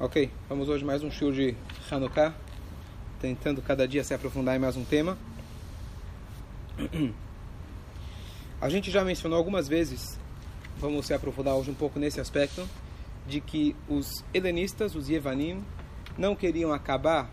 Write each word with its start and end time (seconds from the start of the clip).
Ok, 0.00 0.30
vamos 0.48 0.68
hoje 0.68 0.84
mais 0.84 1.02
um 1.02 1.10
show 1.10 1.32
de 1.32 1.56
Hanukkah, 1.90 2.32
tentando 3.20 3.60
cada 3.60 3.86
dia 3.88 4.04
se 4.04 4.14
aprofundar 4.14 4.54
em 4.54 4.58
mais 4.60 4.76
um 4.76 4.84
tema. 4.84 5.18
A 8.62 8.68
gente 8.68 8.92
já 8.92 9.02
mencionou 9.02 9.36
algumas 9.36 9.66
vezes, 9.66 10.16
vamos 10.78 11.04
se 11.04 11.12
aprofundar 11.12 11.56
hoje 11.56 11.72
um 11.72 11.74
pouco 11.74 11.98
nesse 11.98 12.20
aspecto, 12.20 12.64
de 13.26 13.40
que 13.40 13.74
os 13.88 14.22
helenistas, 14.32 14.94
os 14.94 15.08
Yevanim, 15.08 15.64
não 16.16 16.36
queriam 16.36 16.72
acabar 16.72 17.28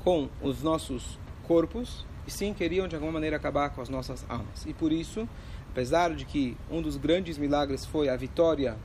com 0.00 0.28
os 0.42 0.62
nossos 0.62 1.18
corpos, 1.44 2.04
e 2.26 2.30
sim 2.30 2.52
queriam 2.52 2.86
de 2.86 2.96
alguma 2.96 3.12
maneira 3.12 3.38
acabar 3.38 3.70
com 3.70 3.80
as 3.80 3.88
nossas 3.88 4.26
almas. 4.28 4.66
E 4.66 4.74
por 4.74 4.92
isso, 4.92 5.26
apesar 5.70 6.14
de 6.14 6.26
que 6.26 6.54
um 6.70 6.82
dos 6.82 6.98
grandes 6.98 7.38
milagres 7.38 7.86
foi 7.86 8.10
a 8.10 8.16
vitória 8.16 8.76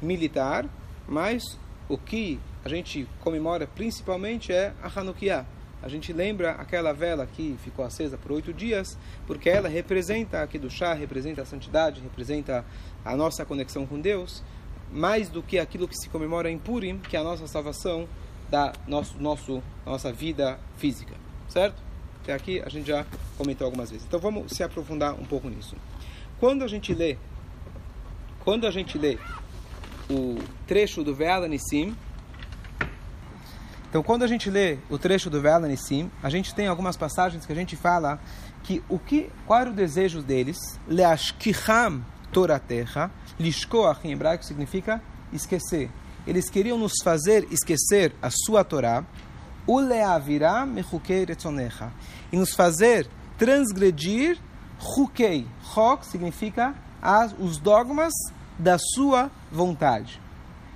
militar, 0.00 0.64
mas 1.08 1.58
o 1.92 1.98
que 1.98 2.40
a 2.64 2.70
gente 2.70 3.06
comemora 3.20 3.66
principalmente 3.66 4.50
é 4.50 4.72
a 4.82 4.88
Hanukkah. 4.98 5.44
A 5.82 5.88
gente 5.90 6.10
lembra 6.10 6.52
aquela 6.52 6.90
vela 6.94 7.26
que 7.26 7.54
ficou 7.62 7.84
acesa 7.84 8.16
por 8.16 8.32
oito 8.32 8.50
dias, 8.50 8.96
porque 9.26 9.50
ela 9.50 9.68
representa 9.68 10.42
aqui 10.42 10.58
do 10.58 10.70
chá, 10.70 10.94
representa 10.94 11.42
a 11.42 11.44
santidade, 11.44 12.00
representa 12.00 12.64
a 13.04 13.14
nossa 13.14 13.44
conexão 13.44 13.84
com 13.84 14.00
Deus, 14.00 14.42
mais 14.90 15.28
do 15.28 15.42
que 15.42 15.58
aquilo 15.58 15.86
que 15.86 15.96
se 15.96 16.08
comemora 16.08 16.50
em 16.50 16.56
Purim, 16.56 16.96
que 16.96 17.14
é 17.14 17.20
a 17.20 17.24
nossa 17.24 17.46
salvação 17.46 18.08
da 18.48 18.72
nosso, 18.88 19.18
nosso, 19.18 19.62
nossa 19.84 20.10
vida 20.10 20.58
física, 20.78 21.14
certo? 21.46 21.82
Até 22.22 22.32
aqui 22.32 22.62
a 22.64 22.70
gente 22.70 22.86
já 22.86 23.04
comentou 23.36 23.66
algumas 23.66 23.90
vezes. 23.90 24.06
Então 24.06 24.18
vamos 24.18 24.52
se 24.52 24.62
aprofundar 24.62 25.12
um 25.12 25.24
pouco 25.24 25.46
nisso. 25.50 25.76
Quando 26.40 26.64
a 26.64 26.68
gente 26.68 26.94
lê, 26.94 27.18
quando 28.44 28.66
a 28.66 28.70
gente 28.70 28.96
lê 28.96 29.18
o 30.12 30.38
trecho 30.66 31.02
do 31.02 31.14
Ve'ala 31.14 31.48
Nissim, 31.48 31.96
então, 33.92 34.02
quando 34.02 34.22
a 34.22 34.26
gente 34.26 34.48
lê 34.48 34.78
o 34.88 34.96
trecho 34.96 35.28
do 35.28 35.38
Ve'ala 35.38 35.68
Nissim, 35.68 36.10
a 36.22 36.30
gente 36.30 36.54
tem 36.54 36.66
algumas 36.66 36.96
passagens 36.96 37.44
que 37.44 37.52
a 37.52 37.54
gente 37.54 37.76
fala 37.76 38.18
que 38.62 38.82
o 38.88 38.98
que, 38.98 39.28
qual 39.46 39.60
era 39.60 39.70
o 39.70 39.74
desejo 39.74 40.22
deles? 40.22 40.56
Leashkicham 40.88 42.02
Toraterra, 42.32 43.10
Lishkoach 43.38 44.00
em 44.08 44.12
hebraico 44.12 44.46
significa 44.46 45.02
esquecer. 45.30 45.90
Eles 46.26 46.48
queriam 46.48 46.78
nos 46.78 46.94
fazer 47.04 47.46
esquecer 47.50 48.14
a 48.22 48.30
sua 48.30 48.64
Torá, 48.64 49.04
Uleavirá 49.66 50.64
mechukei 50.64 51.26
e 52.32 52.36
nos 52.36 52.54
fazer 52.54 53.06
transgredir 53.36 54.38
Hukei. 54.80 55.46
Hok 55.76 56.06
significa 56.06 56.74
as, 57.02 57.34
os 57.38 57.58
dogmas 57.58 58.14
da 58.62 58.78
sua 58.78 59.30
vontade. 59.50 60.20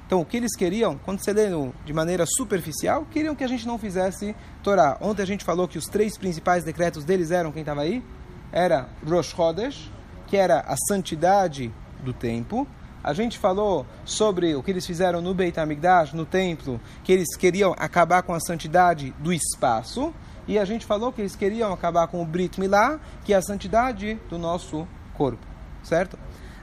Então, 0.07 0.21
o 0.21 0.25
que 0.25 0.37
eles 0.37 0.55
queriam, 0.57 0.99
quando 1.05 1.21
você 1.21 1.33
lê 1.33 1.47
de 1.85 1.93
maneira 1.93 2.25
superficial, 2.27 3.07
queriam 3.11 3.35
que 3.35 3.43
a 3.43 3.49
gente 3.49 3.67
não 3.67 3.79
fizesse 3.79 4.37
Torá. 4.63 4.97
Ontem 5.01 5.23
a 5.23 5.27
gente 5.27 5.45
falou 5.45 5.67
que 5.67 5.79
os 5.79 5.87
três 5.87 6.19
principais 6.19 6.65
decretos 6.65 7.05
deles 7.05 7.31
eram, 7.31 7.51
quem 7.51 7.63
estava 7.63 7.83
aí? 7.83 8.05
Era 8.53 8.89
Rosh 9.05 9.35
Chodesh, 9.35 9.91
que 10.27 10.37
era 10.37 10.61
a 10.61 10.77
santidade 10.89 11.73
do 12.05 12.13
tempo. 12.13 12.67
A 13.03 13.13
gente 13.13 13.39
falou 13.39 13.87
sobre 14.05 14.55
o 14.55 14.63
que 14.63 14.71
eles 14.71 14.87
fizeram 14.87 15.21
no 15.21 15.33
Beit 15.33 15.59
HaMikdash, 15.59 16.13
no 16.13 16.27
templo, 16.27 16.81
que 17.05 17.13
eles 17.13 17.37
queriam 17.37 17.75
acabar 17.79 18.23
com 18.23 18.35
a 18.35 18.41
santidade 18.41 19.15
do 19.19 19.33
espaço. 19.33 20.13
E 20.49 20.59
a 20.59 20.65
gente 20.65 20.87
falou 20.87 21.13
que 21.13 21.21
eles 21.21 21.35
queriam 21.35 21.73
acabar 21.73 22.07
com 22.07 22.23
o 22.23 22.25
Brit 22.25 22.61
Milá, 22.61 23.01
que 23.25 23.33
é 23.33 23.37
a 23.37 23.43
santidade 23.43 24.15
do 24.29 24.39
nosso 24.39 24.87
corpo. 25.15 25.45
Certo? 25.83 26.17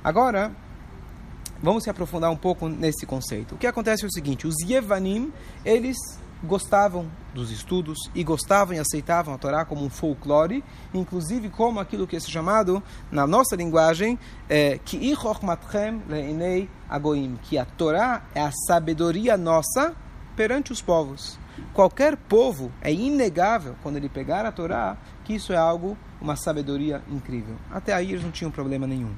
Agora, 0.03 0.51
vamos 1.63 1.83
se 1.83 1.89
aprofundar 1.89 2.29
um 2.29 2.35
pouco 2.35 2.67
nesse 2.67 3.05
conceito. 3.05 3.55
O 3.55 3.57
que 3.57 3.65
acontece 3.65 4.03
é 4.03 4.07
o 4.07 4.11
seguinte: 4.11 4.45
os 4.45 4.55
Yevanim, 4.59 5.31
eles 5.63 5.97
gostavam 6.43 7.09
dos 7.33 7.49
estudos 7.51 7.97
e 8.13 8.21
gostavam 8.21 8.75
e 8.75 8.79
aceitavam 8.79 9.33
a 9.33 9.37
Torá 9.37 9.63
como 9.63 9.85
um 9.85 9.89
folclore, 9.89 10.61
inclusive 10.93 11.49
como 11.49 11.79
aquilo 11.79 12.05
que 12.05 12.17
é 12.17 12.19
chamado 12.19 12.83
na 13.09 13.25
nossa 13.25 13.55
linguagem 13.55 14.19
que 14.83 15.13
agoim, 16.89 17.39
que 17.43 17.57
a 17.57 17.63
Torá 17.63 18.25
é 18.35 18.41
a 18.41 18.51
sabedoria 18.67 19.37
nossa 19.37 19.95
perante 20.35 20.73
os 20.73 20.81
povos. 20.81 21.39
Qualquer 21.73 22.17
povo 22.17 22.71
é 22.81 22.91
inegável 22.91 23.75
quando 23.81 23.95
ele 23.95 24.09
pegar 24.09 24.45
a 24.45 24.51
Torá 24.51 24.97
que 25.23 25.35
isso 25.35 25.53
é 25.53 25.57
algo 25.57 25.97
uma 26.19 26.35
sabedoria 26.35 27.01
incrível. 27.09 27.55
Até 27.71 27.93
aí 27.93 28.11
eles 28.11 28.23
não 28.23 28.31
tinham 28.31 28.51
problema 28.51 28.85
nenhum. 28.85 29.13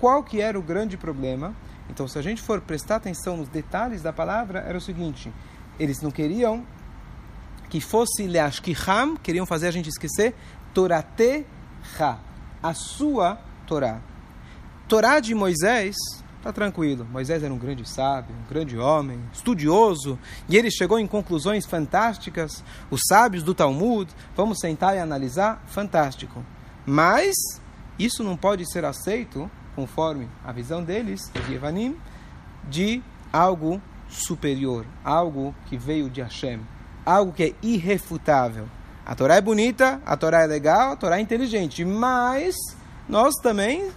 Qual 0.00 0.22
que 0.22 0.40
era 0.40 0.58
o 0.58 0.62
grande 0.62 0.96
problema? 0.96 1.54
Então, 1.90 2.08
se 2.08 2.18
a 2.18 2.22
gente 2.22 2.40
for 2.40 2.60
prestar 2.60 2.96
atenção 2.96 3.36
nos 3.36 3.48
detalhes 3.48 4.02
da 4.02 4.12
palavra, 4.12 4.60
era 4.60 4.76
o 4.76 4.80
seguinte: 4.80 5.32
eles 5.78 6.00
não 6.00 6.10
queriam 6.10 6.64
que 7.68 7.80
fosse 7.80 8.26
Leashkiham, 8.26 9.16
queriam 9.16 9.46
fazer 9.46 9.68
a 9.68 9.70
gente 9.70 9.88
esquecer 9.88 10.34
Torate 10.74 11.46
Ha, 11.98 12.18
a 12.62 12.74
sua 12.74 13.38
Torá. 13.66 14.00
Torá 14.86 15.20
de 15.20 15.34
Moisés, 15.34 15.96
tá 16.42 16.52
tranquilo. 16.52 17.06
Moisés 17.10 17.42
era 17.42 17.52
um 17.52 17.58
grande 17.58 17.88
sábio, 17.88 18.34
um 18.34 18.48
grande 18.48 18.76
homem, 18.76 19.18
estudioso, 19.32 20.18
e 20.48 20.56
ele 20.56 20.70
chegou 20.70 20.98
em 20.98 21.06
conclusões 21.06 21.64
fantásticas. 21.64 22.62
Os 22.90 23.00
sábios 23.08 23.42
do 23.42 23.54
Talmud, 23.54 24.12
vamos 24.36 24.58
sentar 24.60 24.94
e 24.94 24.98
analisar, 24.98 25.62
fantástico. 25.66 26.44
Mas 26.84 27.34
isso 27.98 28.22
não 28.22 28.36
pode 28.36 28.70
ser 28.70 28.84
aceito 28.84 29.50
conforme 29.74 30.28
a 30.44 30.52
visão 30.52 30.82
deles, 30.82 31.30
os 31.34 31.48
Yevanim, 31.48 31.96
de 32.68 33.02
algo 33.32 33.80
superior, 34.08 34.86
algo 35.04 35.54
que 35.66 35.76
veio 35.76 36.10
de 36.10 36.20
Hashem, 36.20 36.60
algo 37.04 37.32
que 37.32 37.42
é 37.44 37.54
irrefutável. 37.62 38.68
A 39.04 39.14
Torá 39.14 39.36
é 39.36 39.40
bonita, 39.40 40.00
a 40.06 40.16
Torá 40.16 40.42
é 40.42 40.46
legal, 40.46 40.92
a 40.92 40.96
Torá 40.96 41.18
é 41.18 41.20
inteligente, 41.20 41.84
mas 41.84 42.54
nós 43.08 43.34
também 43.42 43.90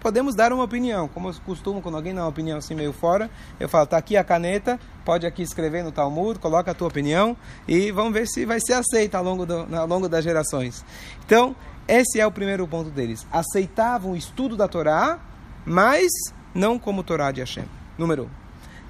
podemos 0.00 0.34
dar 0.34 0.52
uma 0.52 0.64
opinião. 0.64 1.08
Como 1.08 1.28
eu 1.28 1.34
costumo, 1.44 1.80
quando 1.80 1.96
alguém 1.96 2.14
dá 2.14 2.22
uma 2.22 2.28
opinião 2.28 2.58
assim 2.58 2.74
meio 2.74 2.92
fora, 2.92 3.30
eu 3.58 3.68
falo, 3.68 3.86
tá 3.86 3.96
aqui 3.96 4.16
a 4.16 4.24
caneta, 4.24 4.78
pode 5.04 5.26
aqui 5.26 5.42
escrever 5.42 5.82
no 5.82 5.92
Talmud, 5.92 6.38
coloca 6.38 6.70
a 6.70 6.74
tua 6.74 6.88
opinião 6.88 7.36
e 7.66 7.90
vamos 7.90 8.12
ver 8.12 8.26
se 8.26 8.44
vai 8.44 8.60
ser 8.60 8.74
aceita 8.74 9.18
ao 9.18 9.24
longo, 9.24 9.46
do, 9.46 9.74
ao 9.74 9.86
longo 9.86 10.08
das 10.08 10.24
gerações. 10.24 10.84
Então, 11.24 11.54
esse 11.86 12.20
é 12.20 12.26
o 12.26 12.30
primeiro 12.30 12.66
ponto 12.66 12.90
deles. 12.90 13.26
Aceitavam 13.32 14.12
o 14.12 14.16
estudo 14.16 14.56
da 14.56 14.68
Torá, 14.68 15.18
mas 15.64 16.08
não 16.54 16.78
como 16.78 17.02
Torá 17.02 17.30
de 17.30 17.40
Hashem. 17.40 17.64
Número 17.96 18.24
um. 18.24 18.28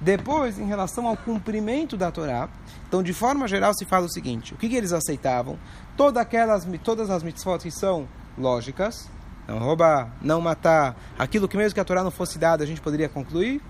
Depois, 0.00 0.58
em 0.58 0.66
relação 0.66 1.08
ao 1.08 1.16
cumprimento 1.16 1.96
da 1.96 2.10
Torá, 2.10 2.48
então, 2.88 3.02
de 3.02 3.12
forma 3.12 3.46
geral, 3.48 3.74
se 3.74 3.84
fala 3.84 4.06
o 4.06 4.10
seguinte: 4.10 4.54
o 4.54 4.56
que, 4.56 4.68
que 4.68 4.76
eles 4.76 4.92
aceitavam? 4.92 5.58
Todas, 5.96 6.22
aquelas, 6.22 6.66
todas 6.82 7.10
as 7.10 7.22
mitzvot 7.22 7.58
que 7.58 7.70
são 7.70 8.08
lógicas, 8.36 9.10
não 9.48 9.58
roubar, 9.58 10.12
não 10.20 10.40
matar, 10.40 10.94
aquilo 11.18 11.48
que 11.48 11.56
mesmo 11.56 11.74
que 11.74 11.80
a 11.80 11.84
Torá 11.84 12.04
não 12.04 12.10
fosse 12.10 12.38
dada, 12.38 12.62
a 12.62 12.66
gente 12.66 12.82
poderia 12.82 13.08
concluir, 13.08 13.62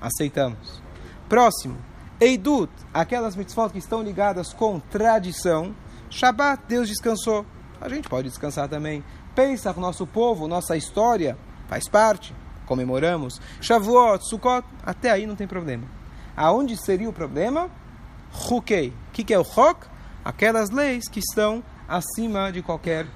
aceitamos. 0.00 0.82
Próximo, 1.28 1.78
Eidut, 2.20 2.72
aquelas 2.92 3.36
mitzvot 3.36 3.70
que 3.70 3.78
estão 3.78 4.02
ligadas 4.02 4.52
com 4.52 4.80
tradição, 4.80 5.74
Shabbat, 6.10 6.64
Deus 6.68 6.88
descansou, 6.88 7.46
a 7.80 7.88
gente 7.88 8.08
pode 8.08 8.28
descansar 8.28 8.68
também. 8.68 9.02
Pensa 9.34 9.72
nosso 9.74 10.06
povo, 10.06 10.48
nossa 10.48 10.76
história, 10.76 11.38
faz 11.68 11.88
parte, 11.88 12.34
comemoramos. 12.66 13.40
Shavuot, 13.60 14.28
Sukkot, 14.28 14.66
até 14.84 15.10
aí 15.10 15.26
não 15.26 15.36
tem 15.36 15.46
problema. 15.46 15.86
Aonde 16.36 16.76
seria 16.76 17.08
o 17.08 17.12
problema? 17.12 17.70
Hukei. 18.50 18.88
O 18.88 19.12
que, 19.12 19.24
que 19.24 19.32
é 19.32 19.38
o 19.38 19.42
Hok? 19.42 19.86
Aquelas 20.24 20.70
leis 20.70 21.08
que 21.08 21.20
estão 21.20 21.62
acima 21.88 22.52
de 22.52 22.62
qualquer 22.62 23.06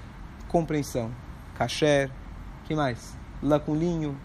compreensão. 0.48 1.10
Kasher, 1.56 2.10
que 2.64 2.74
mais? 2.74 3.16
Laculinho, 3.42 4.16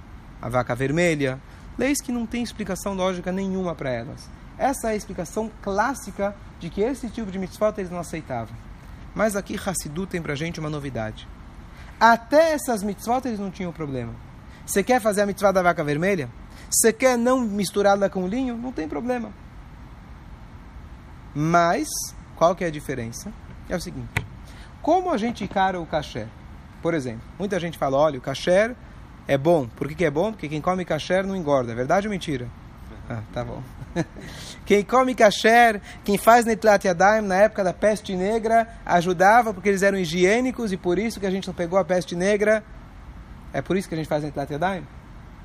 a 0.42 0.50
vaca 0.50 0.76
vermelha. 0.76 1.40
Leis 1.78 2.02
que 2.02 2.12
não 2.12 2.26
tem 2.26 2.44
explicação 2.44 2.94
lógica 2.94 3.32
nenhuma 3.32 3.74
para 3.76 3.90
elas. 3.90 4.30
Essa 4.58 4.90
é 4.90 4.92
a 4.92 4.96
explicação 4.96 5.50
clássica 5.62 6.36
de 6.60 6.70
que 6.70 6.82
esse 6.82 7.10
tipo 7.10 7.32
de 7.32 7.40
mitzvot 7.40 7.74
eles 7.78 7.90
não 7.90 8.00
aceitavam. 8.00 8.56
Mas 9.16 9.36
aqui 9.36 9.58
Hassidu 9.58 10.06
tem 10.06 10.22
para 10.22 10.36
gente 10.36 10.60
uma 10.60 10.70
novidade. 10.70 11.28
Até 12.00 12.54
essas 12.54 12.84
mitzvot 12.84 13.26
eles 13.26 13.40
não 13.40 13.52
tinham 13.52 13.72
problema. 13.72 14.14
Você 14.66 14.84
quer 14.84 15.02
fazer 15.02 15.22
a 15.22 15.26
mitzvah 15.26 15.52
da 15.52 15.62
vaca 15.62 15.84
vermelha? 15.84 16.30
Você 16.70 16.94
quer 16.94 17.18
não 17.18 17.40
misturá-la 17.40 18.10
com 18.10 18.28
linho? 18.28 18.56
Não 18.56 18.72
tem 18.72 18.88
problema. 18.88 19.32
Mas, 21.34 21.88
qual 22.36 22.56
que 22.56 22.64
é 22.64 22.68
a 22.68 22.72
diferença? 22.72 23.32
É 23.68 23.76
o 23.76 23.82
seguinte. 23.82 24.26
Como 24.82 25.12
a 25.12 25.18
gente 25.18 25.44
encara 25.44 25.80
o 25.80 25.86
kasher? 25.86 26.28
Por 26.82 26.94
exemplo, 26.94 27.22
muita 27.38 27.60
gente 27.60 27.78
fala, 27.78 27.98
olha, 27.98 28.18
o 28.18 28.22
kasher 28.22 28.76
é 29.28 29.38
bom. 29.38 29.68
Por 29.68 29.88
que, 29.88 29.96
que 29.96 30.06
é 30.06 30.12
bom? 30.12 30.32
Porque 30.32 30.48
quem 30.48 30.62
come 30.62 30.86
kasher 30.86 31.26
não 31.26 31.36
engorda. 31.36 31.72
É 31.72 31.76
verdade 31.76 32.08
ou 32.08 32.12
mentira? 32.12 32.48
Ah, 33.10 33.22
tá 33.34 33.44
bom. 33.44 33.64
Quem 34.68 34.84
come 34.84 35.16
kasher, 35.16 35.82
quem 36.06 36.16
faz 36.16 36.46
netlat 36.46 36.86
yadayim 36.86 37.26
na 37.26 37.38
época 37.38 37.64
da 37.64 37.74
peste 37.74 38.16
negra, 38.16 38.68
ajudava 38.86 39.52
porque 39.52 39.68
eles 39.68 39.82
eram 39.82 39.98
higiênicos 39.98 40.72
e 40.72 40.78
por 40.78 41.00
isso 41.00 41.20
que 41.20 41.26
a 41.26 41.32
gente 41.32 41.48
não 41.48 41.56
pegou 41.56 41.80
a 41.80 41.84
peste 41.84 42.16
negra. 42.16 42.64
É 43.52 43.64
por 43.64 43.76
isso 43.76 43.90
que 43.90 43.96
a 43.96 43.98
gente 43.98 44.08
faz 44.08 44.24
netlat 44.24 44.52
yadayim? 44.52 44.86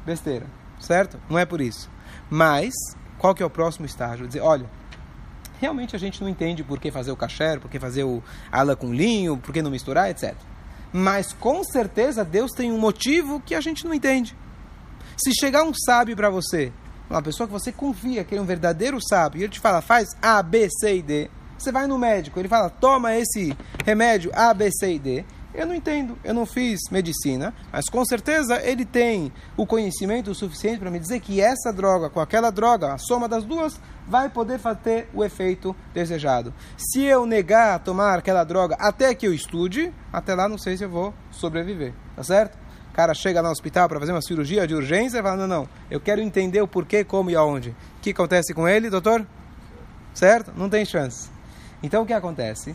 Besteira, 0.05 0.45
certo? 0.79 1.19
Não 1.31 1.39
é 1.39 1.47
por 1.47 1.63
isso. 1.63 1.89
Mas, 2.29 2.75
qual 3.17 3.35
que 3.35 3.43
é 3.43 3.47
o 3.47 3.51
próximo 3.51 3.87
estágio? 3.87 4.27
Dizer, 4.27 4.41
olha, 4.41 4.67
realmente 5.59 5.97
a 5.97 5.99
gente 5.99 6.21
não 6.21 6.29
entende 6.29 6.63
por 6.63 6.79
que 6.79 6.91
fazer 6.91 7.13
o 7.13 7.17
kasher, 7.17 7.59
por 7.61 7.71
que 7.71 7.81
fazer 7.81 8.05
o 8.05 8.23
ala 8.53 8.77
com 8.77 8.93
linho, 8.93 9.39
por 9.39 9.55
que 9.55 9.63
não 9.63 9.71
misturar, 9.71 10.11
etc. 10.11 10.35
Mas 10.97 11.33
com 11.33 11.65
certeza 11.65 12.25
Deus 12.25 12.53
tem 12.53 12.71
um 12.71 12.79
motivo 12.79 13.41
que 13.41 13.57
a 13.57 13.61
gente 13.61 13.85
não 13.85 13.93
entende. 13.93 14.37
Se 15.17 15.35
chegar 15.35 15.65
um 15.65 15.75
sábio 15.75 16.15
para 16.15 16.31
você, 16.31 16.73
uma 17.11 17.21
pessoa 17.21 17.49
que 17.49 17.53
você 17.53 17.73
confia 17.73 18.23
que 18.23 18.37
é 18.37 18.41
um 18.41 18.45
verdadeiro 18.45 19.01
sábio, 19.03 19.41
e 19.41 19.43
ele 19.43 19.53
te 19.53 19.59
fala, 19.59 19.83
faz 19.83 20.11
A, 20.23 20.41
B, 20.41 20.69
C 20.71 20.99
e 20.99 21.03
D, 21.03 21.29
você 21.59 21.73
vai 21.73 21.89
no 21.89 21.99
médico, 21.99 22.39
ele 22.39 22.47
fala, 22.47 22.71
toma 22.71 23.13
esse 23.17 23.57
remédio 23.85 24.31
A, 24.35 24.55
B, 24.55 24.71
C 24.71 24.95
e 24.95 24.99
D. 25.01 25.25
Eu 25.55 25.67
não 25.67 25.75
entendo, 25.75 26.19
eu 26.25 26.35
não 26.35 26.45
fiz 26.45 26.81
medicina, 26.91 27.55
mas 27.73 27.89
com 27.89 28.05
certeza 28.05 28.61
ele 28.61 28.85
tem 28.85 29.33
o 29.57 29.65
conhecimento 29.65 30.35
suficiente 30.35 30.81
para 30.81 30.91
me 30.91 30.99
dizer 30.99 31.21
que 31.21 31.41
essa 31.41 31.73
droga 31.73 32.11
com 32.11 32.19
aquela 32.19 32.51
droga, 32.51 32.93
a 32.93 32.99
soma 32.99 33.29
das 33.29 33.45
duas, 33.45 33.81
vai 34.05 34.29
poder 34.29 34.59
ter 34.83 35.09
o 35.15 35.23
efeito 35.23 35.75
desejado. 35.93 36.53
Se 36.77 37.05
eu 37.05 37.25
negar 37.25 37.79
tomar 37.79 38.19
aquela 38.19 38.43
droga 38.43 38.75
até 38.81 39.15
que 39.15 39.29
eu 39.29 39.33
estude, 39.33 39.93
até 40.13 40.35
lá 40.35 40.49
não 40.49 40.59
sei 40.59 40.77
se 40.77 40.85
eu 40.85 40.91
vou 40.91 41.15
sobreviver, 41.31 41.95
tá 42.17 42.25
certo? 42.25 42.59
O 42.91 42.93
cara 42.93 43.15
chega 43.15 43.41
no 43.41 43.49
hospital 43.49 43.89
para 43.89 44.01
fazer 44.01 44.13
uma 44.13 44.23
cirurgia 44.23 44.67
de 44.67 44.75
urgência 44.75 45.19
e 45.19 45.23
fala, 45.23 45.37
não, 45.37 45.47
não, 45.47 45.69
eu 45.89 46.01
quero 46.01 46.21
entender 46.21 46.61
o 46.63 46.69
porquê, 46.69 47.05
como 47.05 47.31
e 47.31 47.37
aonde. 47.37 47.71
O 47.71 48.01
que 48.03 48.11
acontece 48.11 48.53
com 48.53 48.69
ele, 48.69 48.91
doutor? 48.91 49.25
Certo? 50.13 50.53
Não 50.57 50.69
tem 50.69 50.85
chance. 50.85 51.29
Então 51.83 52.03
o 52.03 52.07
que 52.07 52.13
acontece? 52.13 52.75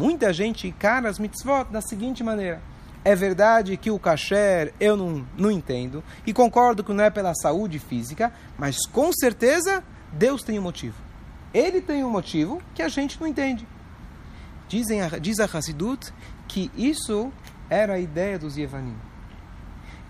Muita 0.00 0.32
gente 0.32 0.66
encara 0.66 1.10
as 1.10 1.18
mitzvot 1.18 1.64
da 1.70 1.82
seguinte 1.82 2.24
maneira. 2.24 2.62
É 3.04 3.14
verdade 3.14 3.76
que 3.76 3.90
o 3.90 3.98
kasher 3.98 4.72
eu 4.80 4.96
não, 4.96 5.26
não 5.36 5.50
entendo 5.50 6.02
e 6.26 6.32
concordo 6.32 6.82
que 6.82 6.90
não 6.90 7.04
é 7.04 7.10
pela 7.10 7.34
saúde 7.34 7.78
física, 7.78 8.32
mas 8.56 8.86
com 8.86 9.12
certeza 9.12 9.84
Deus 10.10 10.42
tem 10.42 10.58
um 10.58 10.62
motivo. 10.62 10.96
Ele 11.52 11.82
tem 11.82 12.02
um 12.02 12.08
motivo 12.08 12.62
que 12.74 12.80
a 12.80 12.88
gente 12.88 13.20
não 13.20 13.26
entende. 13.26 13.68
Dizem, 14.68 15.00
diz 15.20 15.38
a 15.38 15.44
Hassidut 15.44 16.14
que 16.48 16.70
isso 16.74 17.30
era 17.68 17.92
a 17.92 18.00
ideia 18.00 18.38
dos 18.38 18.56
Yevanim. 18.56 18.96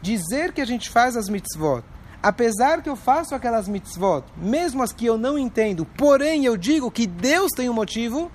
Dizer 0.00 0.52
que 0.52 0.60
a 0.60 0.64
gente 0.66 0.88
faz 0.88 1.16
as 1.16 1.28
mitzvot, 1.28 1.82
apesar 2.22 2.80
que 2.80 2.88
eu 2.88 2.94
faço 2.94 3.34
aquelas 3.34 3.66
mitzvot, 3.66 4.22
mesmo 4.36 4.84
as 4.84 4.92
que 4.92 5.06
eu 5.06 5.18
não 5.18 5.36
entendo, 5.36 5.84
porém 5.84 6.44
eu 6.44 6.56
digo 6.56 6.92
que 6.92 7.08
Deus 7.08 7.50
tem 7.56 7.68
um 7.68 7.74
motivo, 7.74 8.30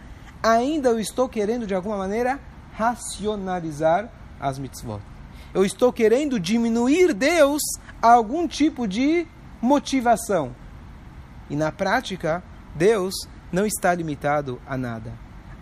ainda 0.45 0.89
eu 0.89 0.99
estou 0.99 1.27
querendo 1.27 1.65
de 1.65 1.73
alguma 1.73 1.97
maneira 1.97 2.39
racionalizar 2.73 4.11
as 4.39 4.59
mitzvot. 4.59 5.01
Eu 5.53 5.65
estou 5.65 5.91
querendo 5.91 6.39
diminuir 6.39 7.13
Deus 7.13 7.61
a 7.99 8.11
algum 8.11 8.47
tipo 8.47 8.87
de 8.87 9.25
motivação. 9.59 10.55
E 11.49 11.55
na 11.55 11.71
prática, 11.71 12.43
Deus 12.75 13.15
não 13.51 13.65
está 13.65 13.93
limitado 13.95 14.61
a 14.67 14.77
nada. 14.77 15.13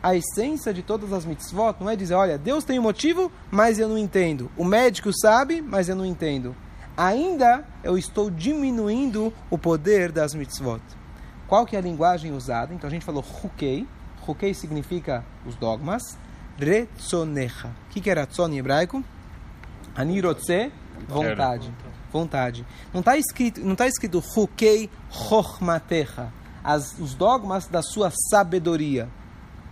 A 0.02 0.16
essência 0.16 0.74
de 0.74 0.84
todas 0.84 1.14
as 1.14 1.26
mitzvot 1.26 1.76
não 1.80 1.90
é 1.90 1.96
dizer, 1.96 2.16
olha, 2.16 2.38
Deus 2.38 2.66
tem 2.66 2.78
um 2.78 2.84
motivo, 2.84 3.32
mas 3.50 3.80
eu 3.80 3.88
não 3.88 3.98
entendo. 3.98 4.52
O 4.58 4.66
médico 4.66 5.12
sabe, 5.18 5.62
mas 5.62 5.88
eu 5.88 5.96
não 5.96 6.06
entendo. 6.06 6.54
Ainda 6.98 7.66
eu 7.84 7.98
estou 7.98 8.30
diminuindo 8.30 9.34
o 9.50 9.58
poder 9.58 10.12
das 10.12 10.34
mitzvot. 10.34 10.82
Qual 11.48 11.66
que 11.66 11.78
é 11.78 11.80
a 11.80 11.82
linguagem 11.82 12.34
usada? 12.34 12.74
Então 12.74 12.88
a 12.88 12.92
gente 12.92 13.06
falou 13.06 13.24
hukei. 13.44 13.88
Hukei 14.28 14.54
significa 14.54 15.24
os 15.46 15.56
dogmas. 15.56 16.18
Retzonecha. 16.58 17.68
O 17.68 17.94
que, 17.94 18.02
que 18.02 18.10
é 18.10 18.14
ratzon 18.14 18.50
em 18.50 18.60
hebraico? 18.60 19.04
Anirotze, 19.96 20.72
vontade 21.08 21.72
vontade. 22.14 22.66
Não 22.94 23.00
está 23.00 23.18
escrito, 23.18 23.60
não 23.62 23.76
tá 23.76 23.88
escrito 23.88 24.24
Hukei 24.36 24.90
Chochmatecha, 25.10 26.32
os 27.00 27.16
dogmas 27.16 27.68
da 27.68 27.82
sua 27.82 28.12
sabedoria. 28.30 29.10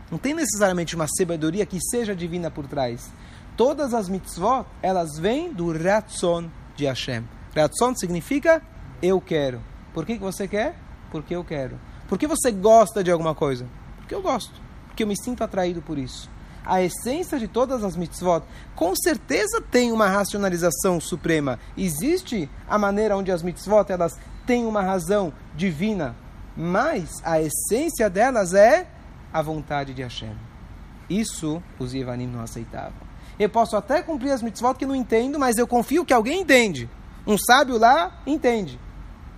Não 0.09 0.17
tem 0.17 0.33
necessariamente 0.33 0.95
uma 0.95 1.07
sabedoria 1.07 1.65
que 1.65 1.79
seja 1.79 2.15
divina 2.15 2.49
por 2.49 2.67
trás. 2.67 3.13
Todas 3.55 3.93
as 3.93 4.09
mitzvot, 4.09 4.65
elas 4.81 5.17
vêm 5.17 5.53
do 5.53 5.71
Ratzon 5.71 6.49
de 6.75 6.85
Hashem. 6.85 7.23
Ratzon 7.55 7.95
significa 7.95 8.61
eu 9.01 9.21
quero. 9.21 9.61
Por 9.93 10.05
que, 10.05 10.15
que 10.15 10.23
você 10.23 10.47
quer? 10.47 10.75
Porque 11.11 11.35
eu 11.35 11.43
quero. 11.43 11.79
Por 12.09 12.17
que 12.17 12.27
você 12.27 12.51
gosta 12.51 13.03
de 13.03 13.11
alguma 13.11 13.35
coisa? 13.35 13.65
Porque 14.11 14.15
eu 14.15 14.21
gosto. 14.21 14.53
Porque 14.87 15.03
eu 15.03 15.07
me 15.07 15.15
sinto 15.15 15.41
atraído 15.41 15.81
por 15.81 15.97
isso 15.97 16.29
a 16.63 16.79
essência 16.79 17.39
de 17.39 17.47
todas 17.47 17.83
as 17.83 17.95
mitzvot, 17.95 18.43
com 18.75 18.95
certeza 18.95 19.59
tem 19.59 19.91
uma 19.91 20.07
racionalização 20.07 21.01
suprema. 21.01 21.57
Existe 21.75 22.47
a 22.69 22.77
maneira 22.77 23.17
onde 23.17 23.31
as 23.31 23.41
mitzvot 23.41 23.91
elas 23.91 24.15
têm 24.45 24.67
uma 24.67 24.83
razão 24.83 25.33
divina, 25.55 26.15
mas 26.55 27.09
a 27.23 27.41
essência 27.41 28.11
delas 28.11 28.53
é 28.53 28.87
a 29.33 29.41
vontade 29.41 29.91
de 29.95 30.03
Hashem. 30.03 30.35
Isso 31.09 31.63
os 31.79 31.95
Yevanim 31.95 32.27
não 32.27 32.41
aceitavam. 32.41 33.01
Eu 33.39 33.49
posso 33.49 33.75
até 33.75 34.03
cumprir 34.03 34.29
as 34.29 34.43
mitzvot 34.43 34.75
que 34.75 34.85
não 34.85 34.95
entendo, 34.95 35.39
mas 35.39 35.57
eu 35.57 35.65
confio 35.65 36.05
que 36.05 36.13
alguém 36.13 36.41
entende. 36.41 36.87
Um 37.25 37.39
sábio 37.39 37.79
lá 37.79 38.21
entende. 38.27 38.79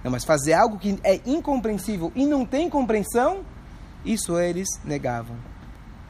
Não, 0.03 0.11
mas 0.11 0.25
fazer 0.25 0.51
algo 0.51 0.77
que 0.77 0.99
é 1.05 1.21
incompreensível 1.25 2.11
e 2.13 2.25
não 2.25 2.45
tem 2.45 2.69
compreensão, 2.69 3.45
isso 4.05 4.37
eles 4.37 4.67
negavam. 4.83 5.35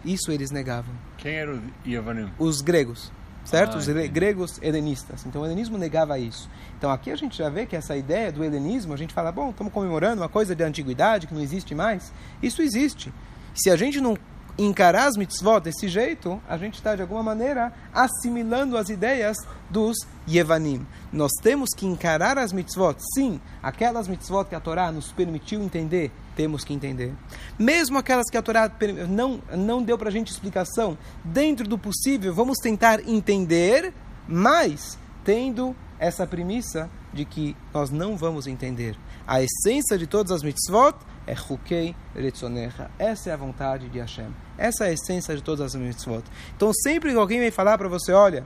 Isso 0.04 0.32
eles 0.32 0.52
negavam. 0.52 0.94
Quem 1.18 1.36
eram 1.36 1.54
os 1.54 1.62
Yavanim? 1.86 2.32
Os 2.38 2.62
gregos, 2.62 3.12
certo? 3.46 3.76
Ah, 3.76 3.78
os 3.78 3.88
entendi. 3.88 4.10
gregos 4.10 4.60
helenistas. 4.62 5.26
Então 5.26 5.42
o 5.42 5.46
helenismo 5.46 5.78
negava 5.78 6.20
isso. 6.20 6.50
Então 6.78 6.92
aqui 6.92 7.10
a 7.12 7.16
gente 7.16 7.38
já 7.38 7.50
vê 7.50 7.66
que 7.66 7.76
essa 7.76 7.96
ideia 7.96 8.32
do 8.32 8.44
helenismo, 8.44 8.94
a 8.94 8.98
gente 8.98 9.14
fala, 9.14 9.32
bom, 9.32 9.52
estamos 9.52 9.72
comemorando 9.72 10.22
uma 10.22 10.30
coisa 10.30 10.56
de 10.56 10.64
antiguidade 10.64 11.28
que 11.28 11.34
não 11.34 11.42
existe 11.42 11.74
mais. 11.74 12.12
Isso 12.42 12.62
existe. 12.62 13.14
Se 13.56 13.70
a 13.70 13.76
gente 13.76 14.02
não 14.02 14.18
encarar 14.58 15.08
as 15.08 15.18
mitzvot 15.18 15.62
desse 15.62 15.88
jeito, 15.88 16.42
a 16.48 16.58
gente 16.58 16.76
está 16.76 16.96
de 16.96 17.02
alguma 17.02 17.24
maneira 17.24 17.74
assimilando 17.94 18.78
as 18.78 18.90
ideias 18.90 19.38
dos 19.70 19.96
Yevanim. 20.30 20.86
Nós 21.12 21.32
temos 21.42 21.70
que 21.76 21.86
encarar 21.86 22.38
as 22.38 22.54
mitzvot, 22.54 22.98
sim, 23.16 23.42
aquelas 23.62 24.08
mitzvot 24.08 24.46
que 24.46 24.56
a 24.56 24.60
Torá 24.60 24.92
nos 24.92 25.12
permitiu 25.12 25.62
entender, 25.62 26.12
temos 26.36 26.64
que 26.64 26.74
entender. 26.74 27.14
Mesmo 27.58 27.98
aquelas 27.98 28.30
que 28.30 28.38
a 28.38 28.42
Torá 28.42 28.72
não, 29.10 29.42
não 29.56 29.84
deu 29.84 29.98
para 29.98 30.10
a 30.10 30.12
gente 30.12 30.32
explicação, 30.32 30.98
dentro 31.24 31.68
do 31.68 31.78
possível, 31.78 32.34
vamos 32.34 32.58
tentar 32.58 33.08
entender, 33.08 33.94
mas 34.28 34.98
tendo 35.24 35.76
essa 36.00 36.28
premissa 36.28 36.90
de 37.14 37.24
que 37.26 37.56
nós 37.74 37.90
não 37.90 38.18
vamos 38.18 38.48
entender. 38.48 38.98
A 39.26 39.42
essência 39.42 39.98
de 39.98 40.08
todas 40.08 40.32
as 40.32 40.44
mitzvot 40.44 40.96
é 41.26 41.34
Hukei 41.34 41.96
Retzonecha. 42.14 42.92
Essa 43.00 43.30
é 43.30 43.34
a 43.34 43.38
vontade 43.38 43.88
de 43.88 44.00
Hashem. 44.00 44.28
Essa 44.58 44.86
é 44.86 44.90
a 44.90 44.94
essência 44.94 45.36
de 45.36 45.42
todas 45.42 45.74
as 45.74 45.76
mitzvot. 45.76 46.24
Então, 46.56 46.74
sempre 46.74 47.12
que 47.12 47.18
alguém 47.18 47.40
vem 47.40 47.52
falar 47.52 47.78
para 47.78 47.88
você, 47.88 48.12
olha, 48.12 48.46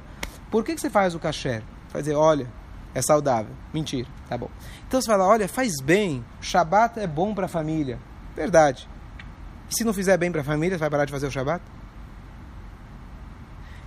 por 0.52 0.64
que, 0.64 0.76
que 0.76 0.82
você 0.82 0.90
faz 0.90 1.16
o 1.16 1.20
kasher? 1.20 1.64
Vai 1.92 2.02
dizer, 2.02 2.16
olha, 2.16 2.48
é 2.94 3.02
saudável. 3.02 3.54
Mentira, 3.74 4.08
tá 4.28 4.38
bom. 4.38 4.50
Então 4.88 5.02
você 5.02 5.08
fala, 5.08 5.26
olha, 5.26 5.48
faz 5.48 5.74
bem, 5.82 6.24
Shabat 6.42 7.00
é 7.00 7.08
bom 7.08 7.34
para 7.34 7.46
a 7.46 7.50
família. 7.50 8.00
Verdade. 8.36 8.88
E 9.70 9.76
se 9.76 9.84
não 9.84 9.94
fizer 9.94 10.18
bem 10.18 10.32
para 10.32 10.42
a 10.42 10.44
família, 10.44 10.78
você 10.78 10.82
vai 10.82 10.90
parar 10.90 11.06
de 11.06 11.12
fazer 11.12 11.28
o 11.28 11.32
Shabat? 11.32 11.64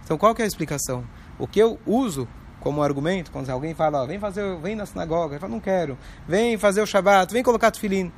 Então, 0.04 0.18
qual 0.18 0.34
que 0.34 0.42
é 0.42 0.44
a 0.44 0.48
explicação? 0.48 1.04
O 1.38 1.46
que 1.46 1.60
eu 1.60 1.78
uso 1.86 2.26
como 2.58 2.82
argumento, 2.82 3.30
quando 3.30 3.48
alguém 3.48 3.74
fala, 3.74 4.02
ó, 4.02 4.06
vem 4.06 4.18
fazer, 4.18 4.56
vem 4.58 4.76
na 4.76 4.84
sinagoga, 4.84 5.36
eu 5.36 5.40
falo, 5.40 5.52
não 5.52 5.60
quero. 5.60 5.96
Vem 6.28 6.58
fazer 6.58 6.82
o 6.82 6.86
Shabat, 6.86 7.32
vem 7.32 7.42
colocar 7.42 7.70
tefilim. 7.70 8.12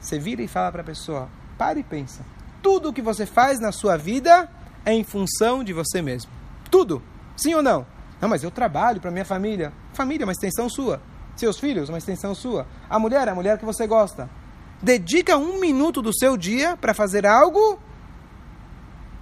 Você 0.00 0.18
vira 0.18 0.42
e 0.42 0.48
fala 0.48 0.72
para 0.72 0.82
a 0.82 0.84
pessoa: 0.84 1.28
pare 1.56 1.80
e 1.80 1.84
pensa. 1.84 2.24
Tudo 2.62 2.88
o 2.88 2.92
que 2.92 3.00
você 3.02 3.26
faz 3.26 3.60
na 3.60 3.72
sua 3.72 3.96
vida 3.96 4.50
é 4.84 4.92
em 4.92 5.04
função 5.04 5.62
de 5.62 5.72
você 5.72 6.02
mesmo. 6.02 6.30
Tudo. 6.70 7.02
Sim 7.36 7.54
ou 7.54 7.62
não? 7.62 7.86
Não, 8.24 8.30
mas 8.30 8.42
eu 8.42 8.50
trabalho 8.50 9.02
para 9.02 9.10
minha 9.10 9.24
família. 9.26 9.70
Família 9.92 10.24
é 10.24 10.26
uma 10.26 10.32
extensão 10.32 10.66
sua. 10.66 10.98
Seus 11.36 11.60
filhos, 11.60 11.90
uma 11.90 11.98
extensão 11.98 12.34
sua. 12.34 12.66
A 12.88 12.98
mulher 12.98 13.28
é 13.28 13.30
a 13.30 13.34
mulher 13.34 13.58
que 13.58 13.66
você 13.66 13.86
gosta. 13.86 14.30
Dedica 14.80 15.36
um 15.36 15.60
minuto 15.60 16.00
do 16.00 16.10
seu 16.10 16.34
dia 16.34 16.74
para 16.74 16.94
fazer 16.94 17.26
algo 17.26 17.78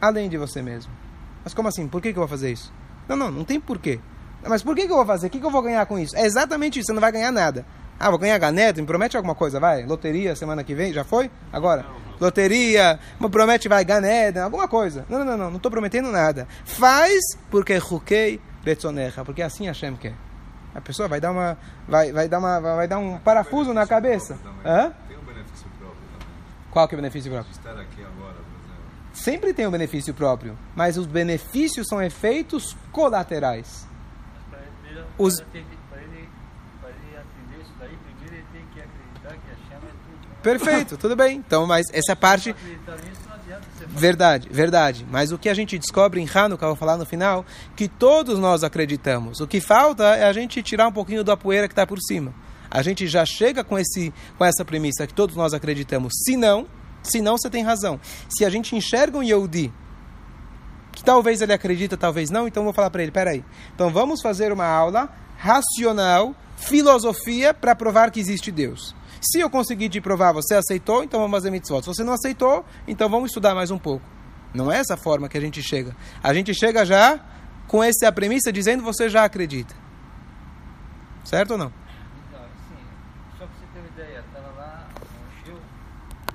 além 0.00 0.28
de 0.28 0.38
você 0.38 0.62
mesmo. 0.62 0.92
Mas 1.42 1.52
como 1.52 1.66
assim? 1.66 1.88
Por 1.88 2.00
que, 2.00 2.12
que 2.12 2.16
eu 2.16 2.20
vou 2.20 2.28
fazer 2.28 2.52
isso? 2.52 2.72
Não, 3.08 3.16
não, 3.16 3.28
não 3.28 3.44
tem 3.44 3.58
porquê. 3.58 3.98
Mas 4.48 4.62
por 4.62 4.76
que, 4.76 4.86
que 4.86 4.92
eu 4.92 4.96
vou 4.96 5.04
fazer? 5.04 5.26
O 5.26 5.30
que, 5.30 5.40
que 5.40 5.46
eu 5.46 5.50
vou 5.50 5.62
ganhar 5.62 5.84
com 5.86 5.98
isso? 5.98 6.16
É 6.16 6.24
exatamente 6.24 6.78
isso, 6.78 6.86
você 6.86 6.92
não 6.92 7.00
vai 7.00 7.10
ganhar 7.10 7.32
nada. 7.32 7.66
Ah, 7.98 8.08
vou 8.08 8.20
ganhar 8.20 8.38
ganeta, 8.38 8.80
me 8.80 8.86
promete 8.86 9.16
alguma 9.16 9.34
coisa, 9.34 9.58
vai. 9.58 9.84
Loteria 9.84 10.36
semana 10.36 10.62
que 10.62 10.76
vem, 10.76 10.92
já 10.92 11.02
foi? 11.02 11.28
Agora. 11.52 11.84
Loteria, 12.20 13.00
me 13.18 13.28
promete, 13.28 13.68
vai, 13.68 13.84
ganeta, 13.84 14.44
alguma 14.44 14.68
coisa. 14.68 15.04
Não, 15.08 15.24
não, 15.24 15.36
não, 15.36 15.50
não 15.50 15.56
estou 15.56 15.72
prometendo 15.72 16.08
nada. 16.12 16.46
Faz 16.64 17.18
porque 17.50 17.76
Hukei 17.78 18.40
Retzonecha, 18.64 19.24
porque 19.24 19.42
assim 19.42 19.66
Hashem 19.66 19.96
quer. 19.96 20.14
A 20.74 20.80
pessoa 20.80 21.08
vai 21.08 21.20
dar 21.20 21.32
uma, 21.32 21.58
vai, 21.86 22.12
vai 22.12 22.28
dar 22.28 22.38
uma, 22.38 22.60
vai 22.60 22.88
dar 22.88 22.98
um 22.98 23.18
parafuso 23.18 23.74
na 23.74 23.86
cabeça. 23.86 24.38
Hã? 24.64 24.92
Tem 25.08 25.18
um 25.18 25.22
benefício 25.22 25.66
próprio 25.78 26.02
também. 26.12 26.28
Qual 26.70 26.88
que 26.88 26.94
é 26.94 26.96
o 26.96 27.00
benefício 27.00 27.30
próprio? 27.30 27.52
Estar 27.52 27.72
aqui 27.72 28.02
agora, 28.02 28.34
por 28.34 28.58
exemplo. 28.64 28.84
Sempre 29.12 29.52
tem 29.52 29.66
um 29.66 29.70
benefício 29.70 30.14
próprio, 30.14 30.56
mas 30.74 30.96
os 30.96 31.06
benefícios 31.06 31.86
são 31.88 32.02
efeitos 32.02 32.76
colaterais. 32.90 33.86
Os 35.18 35.44
Perfeito, 40.42 40.96
tudo 40.96 41.14
bem. 41.14 41.38
Então, 41.38 41.66
mas 41.66 41.86
essa 41.92 42.16
parte. 42.16 42.54
Verdade, 43.88 44.48
verdade. 44.50 45.06
Mas 45.10 45.32
o 45.32 45.38
que 45.38 45.48
a 45.48 45.54
gente 45.54 45.78
descobre 45.78 46.20
em 46.20 46.28
Hanukkah, 46.32 46.66
vou 46.66 46.76
falar 46.76 46.96
no 46.96 47.06
final, 47.06 47.44
que 47.76 47.88
todos 47.88 48.38
nós 48.38 48.62
acreditamos. 48.64 49.40
O 49.40 49.46
que 49.46 49.60
falta 49.60 50.04
é 50.16 50.24
a 50.24 50.32
gente 50.32 50.62
tirar 50.62 50.88
um 50.88 50.92
pouquinho 50.92 51.24
da 51.24 51.36
poeira 51.36 51.68
que 51.68 51.72
está 51.72 51.86
por 51.86 51.98
cima. 52.00 52.34
A 52.70 52.82
gente 52.82 53.06
já 53.06 53.24
chega 53.24 53.62
com, 53.62 53.78
esse, 53.78 54.12
com 54.38 54.44
essa 54.44 54.64
premissa 54.64 55.06
que 55.06 55.12
todos 55.12 55.36
nós 55.36 55.52
acreditamos. 55.52 56.12
Se 56.24 56.36
não, 56.36 56.66
se 57.02 57.20
não, 57.20 57.36
você 57.36 57.50
tem 57.50 57.62
razão. 57.62 58.00
Se 58.28 58.44
a 58.44 58.50
gente 58.50 58.74
enxerga 58.74 59.18
um 59.18 59.22
Yehudi, 59.22 59.72
que 60.92 61.04
talvez 61.04 61.42
ele 61.42 61.52
acredita, 61.52 61.96
talvez 61.96 62.30
não, 62.30 62.46
então 62.46 62.64
vou 62.64 62.72
falar 62.72 62.90
para 62.90 63.02
ele, 63.02 63.12
peraí. 63.12 63.44
Então 63.74 63.90
vamos 63.90 64.22
fazer 64.22 64.52
uma 64.52 64.66
aula 64.66 65.10
racional, 65.36 66.34
filosofia, 66.56 67.52
para 67.52 67.74
provar 67.74 68.10
que 68.10 68.20
existe 68.20 68.50
Deus. 68.50 68.94
Se 69.22 69.38
eu 69.38 69.48
conseguir 69.48 69.88
te 69.88 70.00
provar, 70.00 70.32
você 70.32 70.54
aceitou, 70.54 71.04
então 71.04 71.20
vamos 71.20 71.36
fazer 71.36 71.50
mitzvot. 71.50 71.82
Se 71.82 71.86
você 71.86 72.02
não 72.02 72.12
aceitou, 72.12 72.64
então 72.88 73.08
vamos 73.08 73.30
estudar 73.30 73.54
mais 73.54 73.70
um 73.70 73.78
pouco. 73.78 74.04
Não 74.52 74.70
é 74.70 74.78
essa 74.78 74.96
forma 74.96 75.28
que 75.28 75.38
a 75.38 75.40
gente 75.40 75.62
chega. 75.62 75.94
A 76.20 76.34
gente 76.34 76.52
chega 76.52 76.84
já 76.84 77.20
com 77.68 77.82
essa 77.84 78.10
premissa 78.10 78.52
dizendo 78.52 78.82
você 78.82 79.08
já 79.08 79.24
acredita. 79.24 79.74
Certo 81.24 81.52
ou 81.52 81.58
não? 81.58 81.72
Então, 82.28 82.40
assim, 82.40 82.84
só 83.38 83.46
pra 83.46 83.54
você 83.54 83.66
ter 83.72 83.78
uma 83.78 83.88
ideia, 83.88 84.24
estava 84.26 84.48
lá 84.56 84.88
no 84.98 85.46
show, 85.46 85.60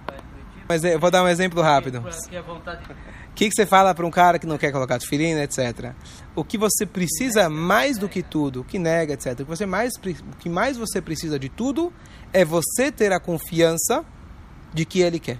lá 0.08 0.16
em 0.16 0.22
Curitiba. 0.32 0.57
Mas 0.68 0.84
eu 0.84 1.00
vou 1.00 1.10
dar 1.10 1.24
um 1.24 1.28
exemplo 1.28 1.62
rápido. 1.62 2.00
O 2.00 3.34
que, 3.34 3.50
que 3.50 3.56
você 3.56 3.66
fala 3.66 3.94
para 3.94 4.06
um 4.06 4.12
cara 4.12 4.38
que 4.40 4.48
não 4.48 4.58
quer 4.58 4.72
colocar 4.72 5.00
tefilina, 5.00 5.44
etc. 5.44 5.94
O 6.36 6.44
que 6.44 6.58
você 6.58 6.86
precisa 6.86 7.50
mais 7.50 7.98
do 7.98 8.10
que 8.10 8.24
tudo, 8.24 8.64
que 8.64 8.78
nega, 8.80 9.14
etc. 9.14 9.34
O 9.34 9.36
que, 9.38 9.44
você 9.44 9.66
mais, 9.66 9.94
o 9.96 10.38
que 10.38 10.50
mais 10.50 10.76
você 10.76 11.02
precisa 11.02 11.40
de 11.40 11.48
tudo 11.48 11.94
é 12.34 12.44
você 12.44 12.92
ter 12.92 13.14
a 13.14 13.20
confiança 13.20 14.04
de 14.74 14.86
que 14.86 15.02
ele 15.02 15.20
quer. 15.20 15.40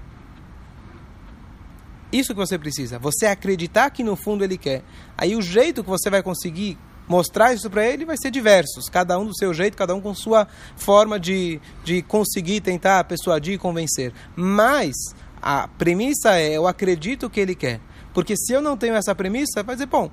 Isso 2.12 2.34
que 2.34 2.40
você 2.40 2.58
precisa. 2.58 2.98
Você 3.00 3.26
acreditar 3.26 3.90
que 3.90 4.04
no 4.04 4.16
fundo 4.16 4.44
ele 4.44 4.58
quer. 4.58 4.82
Aí 5.18 5.36
o 5.36 5.42
jeito 5.42 5.84
que 5.84 5.90
você 5.90 6.10
vai 6.10 6.24
conseguir 6.24 6.78
mostrar 7.08 7.54
isso 7.54 7.70
para 7.70 7.86
ele 7.86 8.06
vai 8.06 8.18
ser 8.18 8.32
diversos. 8.32 8.90
Cada 8.90 9.18
um 9.18 9.26
do 9.26 9.36
seu 9.36 9.54
jeito, 9.54 9.78
cada 9.78 9.96
um 9.96 10.02
com 10.02 10.14
sua 10.14 10.48
forma 10.76 11.20
de, 11.20 11.60
de 11.84 12.02
conseguir 12.02 12.62
tentar 12.62 13.04
persuadir 13.06 13.54
e 13.54 13.58
convencer. 13.58 14.14
Mas 14.36 14.96
a 15.42 15.68
premissa 15.68 16.38
é: 16.38 16.52
eu 16.52 16.68
acredito 16.68 17.30
que 17.30 17.40
ele 17.40 17.56
quer. 17.56 17.80
Porque 18.14 18.36
se 18.36 18.52
eu 18.52 18.62
não 18.62 18.76
tenho 18.76 18.96
essa 18.96 19.14
premissa, 19.14 19.62
vai 19.62 19.76
dizer, 19.76 19.86
bom, 19.86 20.10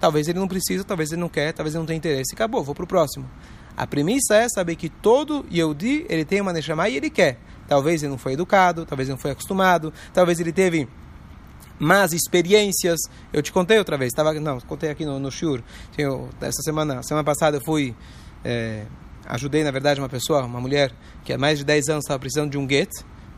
talvez 0.00 0.26
ele 0.26 0.38
não 0.38 0.48
precisa, 0.48 0.82
talvez 0.82 1.12
ele 1.12 1.20
não 1.20 1.28
quer, 1.28 1.52
talvez 1.52 1.74
ele 1.74 1.80
não 1.80 1.86
tenha 1.86 1.98
interesse. 1.98 2.34
Acabou, 2.34 2.64
vou 2.64 2.74
para 2.74 2.84
o 2.84 2.86
próximo. 2.86 3.30
A 3.76 3.86
premissa 3.86 4.34
é 4.34 4.48
saber 4.48 4.76
que 4.76 4.88
todo 4.88 5.46
Yehudi, 5.50 6.04
ele 6.08 6.24
tem 6.24 6.40
uma 6.40 6.52
Neshama 6.52 6.88
e 6.88 6.96
ele 6.96 7.08
quer. 7.08 7.38
Talvez 7.68 8.02
ele 8.02 8.10
não 8.10 8.18
foi 8.18 8.32
educado, 8.32 8.84
talvez 8.84 9.08
ele 9.08 9.14
não 9.14 9.22
foi 9.22 9.30
acostumado, 9.30 9.92
talvez 10.12 10.40
ele 10.40 10.52
teve 10.52 10.88
más 11.80 12.12
experiências. 12.12 13.00
Eu 13.32 13.42
te 13.42 13.50
contei 13.50 13.78
outra 13.78 13.96
vez, 13.96 14.12
estava 14.12 14.32
não, 14.34 14.60
contei 14.60 14.90
aqui 14.90 15.04
no, 15.04 15.18
no 15.18 15.30
Shur. 15.32 15.62
Essa 16.40 16.62
semana, 16.62 17.02
semana 17.02 17.24
passada 17.24 17.56
eu 17.56 17.64
fui, 17.64 17.96
é, 18.44 18.84
ajudei 19.26 19.64
na 19.64 19.70
verdade 19.70 19.98
uma 19.98 20.08
pessoa, 20.08 20.44
uma 20.44 20.60
mulher, 20.60 20.92
que 21.24 21.32
há 21.32 21.38
mais 21.38 21.58
de 21.58 21.64
10 21.64 21.88
anos 21.88 22.04
estava 22.04 22.20
precisando 22.20 22.50
de 22.50 22.58
um 22.58 22.68
get, 22.68 22.90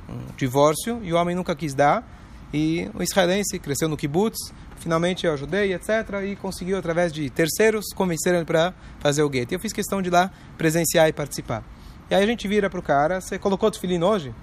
um 0.09 0.35
divórcio, 0.37 1.01
e 1.03 1.13
o 1.13 1.17
homem 1.17 1.35
nunca 1.35 1.55
quis 1.55 1.73
dar. 1.73 2.07
E 2.53 2.91
o 2.93 3.03
israelense 3.03 3.59
cresceu 3.59 3.89
no 3.89 3.97
kibbutz, 3.97 4.37
finalmente 4.77 5.25
eu 5.25 5.33
ajudei, 5.33 5.73
etc. 5.73 5.89
E 6.27 6.37
conseguiu, 6.37 6.77
através 6.77 7.11
de 7.11 7.31
terceiros, 7.31 7.87
convencer 7.95 8.35
ele 8.35 8.45
para 8.45 8.75
fazer 8.99 9.23
o 9.23 9.33
get. 9.33 9.51
E 9.51 9.55
eu 9.55 9.61
fiz 9.61 9.73
questão 9.73 10.03
de 10.03 10.09
ir 10.09 10.13
lá 10.13 10.31
presenciar 10.59 11.09
e 11.09 11.15
participar. 11.15 11.65
E 12.11 12.15
aí 12.15 12.23
a 12.23 12.27
gente 12.27 12.47
vira 12.47 12.69
para 12.69 12.79
o 12.79 12.83
cara, 12.83 13.23
você 13.23 13.39
colocou 13.39 13.71
o 13.71 13.73
filhinho 13.75 14.05
hoje? 14.05 14.35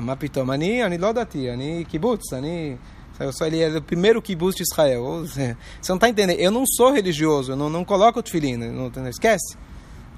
Mapitomani 0.00 0.80
ani 0.82 0.96
lodati, 0.96 1.48
ani 1.48 1.84
Kibutz 1.84 2.32
ani 2.32 2.78
eu 3.18 3.32
sou 3.32 3.46
ele 3.46 3.60
é 3.60 3.68
o 3.68 3.82
primeiro 3.82 4.20
kibbutz 4.20 4.56
de 4.56 4.62
Israel. 4.62 5.24
Você 5.24 5.56
não 5.88 5.96
está 5.96 6.08
entendendo? 6.08 6.38
Eu 6.38 6.50
não 6.50 6.64
sou 6.66 6.92
religioso, 6.92 7.52
eu 7.52 7.56
não, 7.56 7.70
não 7.70 7.84
coloco 7.84 8.18
o 8.18 8.22
tefilim, 8.22 8.56
não, 8.56 8.90
não 8.90 9.08
esquece. 9.08 9.56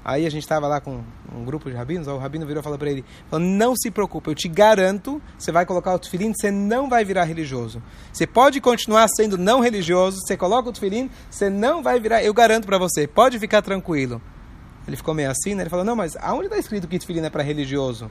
Aí 0.03 0.25
a 0.25 0.29
gente 0.31 0.43
estava 0.43 0.67
lá 0.67 0.79
com 0.79 1.03
um 1.33 1.43
grupo 1.43 1.69
de 1.69 1.75
rabinos, 1.75 2.07
o 2.07 2.17
rabino 2.17 2.45
virou 2.45 2.61
e 2.61 2.63
falou 2.63 2.79
para 2.79 2.89
ele, 2.89 3.05
falou, 3.29 3.45
não 3.45 3.75
se 3.75 3.91
preocupe, 3.91 4.29
eu 4.29 4.35
te 4.35 4.47
garanto, 4.47 5.21
você 5.37 5.51
vai 5.51 5.65
colocar 5.65 5.93
o 5.93 5.99
tefilim, 5.99 6.33
você 6.33 6.49
não 6.49 6.89
vai 6.89 7.03
virar 7.03 7.25
religioso. 7.25 7.81
Você 8.11 8.25
pode 8.25 8.61
continuar 8.61 9.07
sendo 9.09 9.37
não 9.37 9.59
religioso, 9.59 10.17
você 10.21 10.37
coloca 10.37 10.69
o 10.69 10.73
tefilim, 10.73 11.09
você 11.29 11.49
não 11.49 11.83
vai 11.83 11.99
virar, 11.99 12.23
eu 12.23 12.33
garanto 12.33 12.65
para 12.65 12.77
você, 12.77 13.07
pode 13.07 13.37
ficar 13.39 13.61
tranquilo. 13.61 14.21
Ele 14.87 14.95
ficou 14.95 15.13
meio 15.13 15.29
assim, 15.29 15.53
né? 15.53 15.63
ele 15.63 15.69
falou, 15.69 15.85
não, 15.85 15.95
mas 15.95 16.15
aonde 16.17 16.45
está 16.45 16.57
escrito 16.57 16.87
que 16.87 16.97
tefilim 16.97 17.21
é 17.21 17.29
para 17.29 17.43
religioso? 17.43 18.09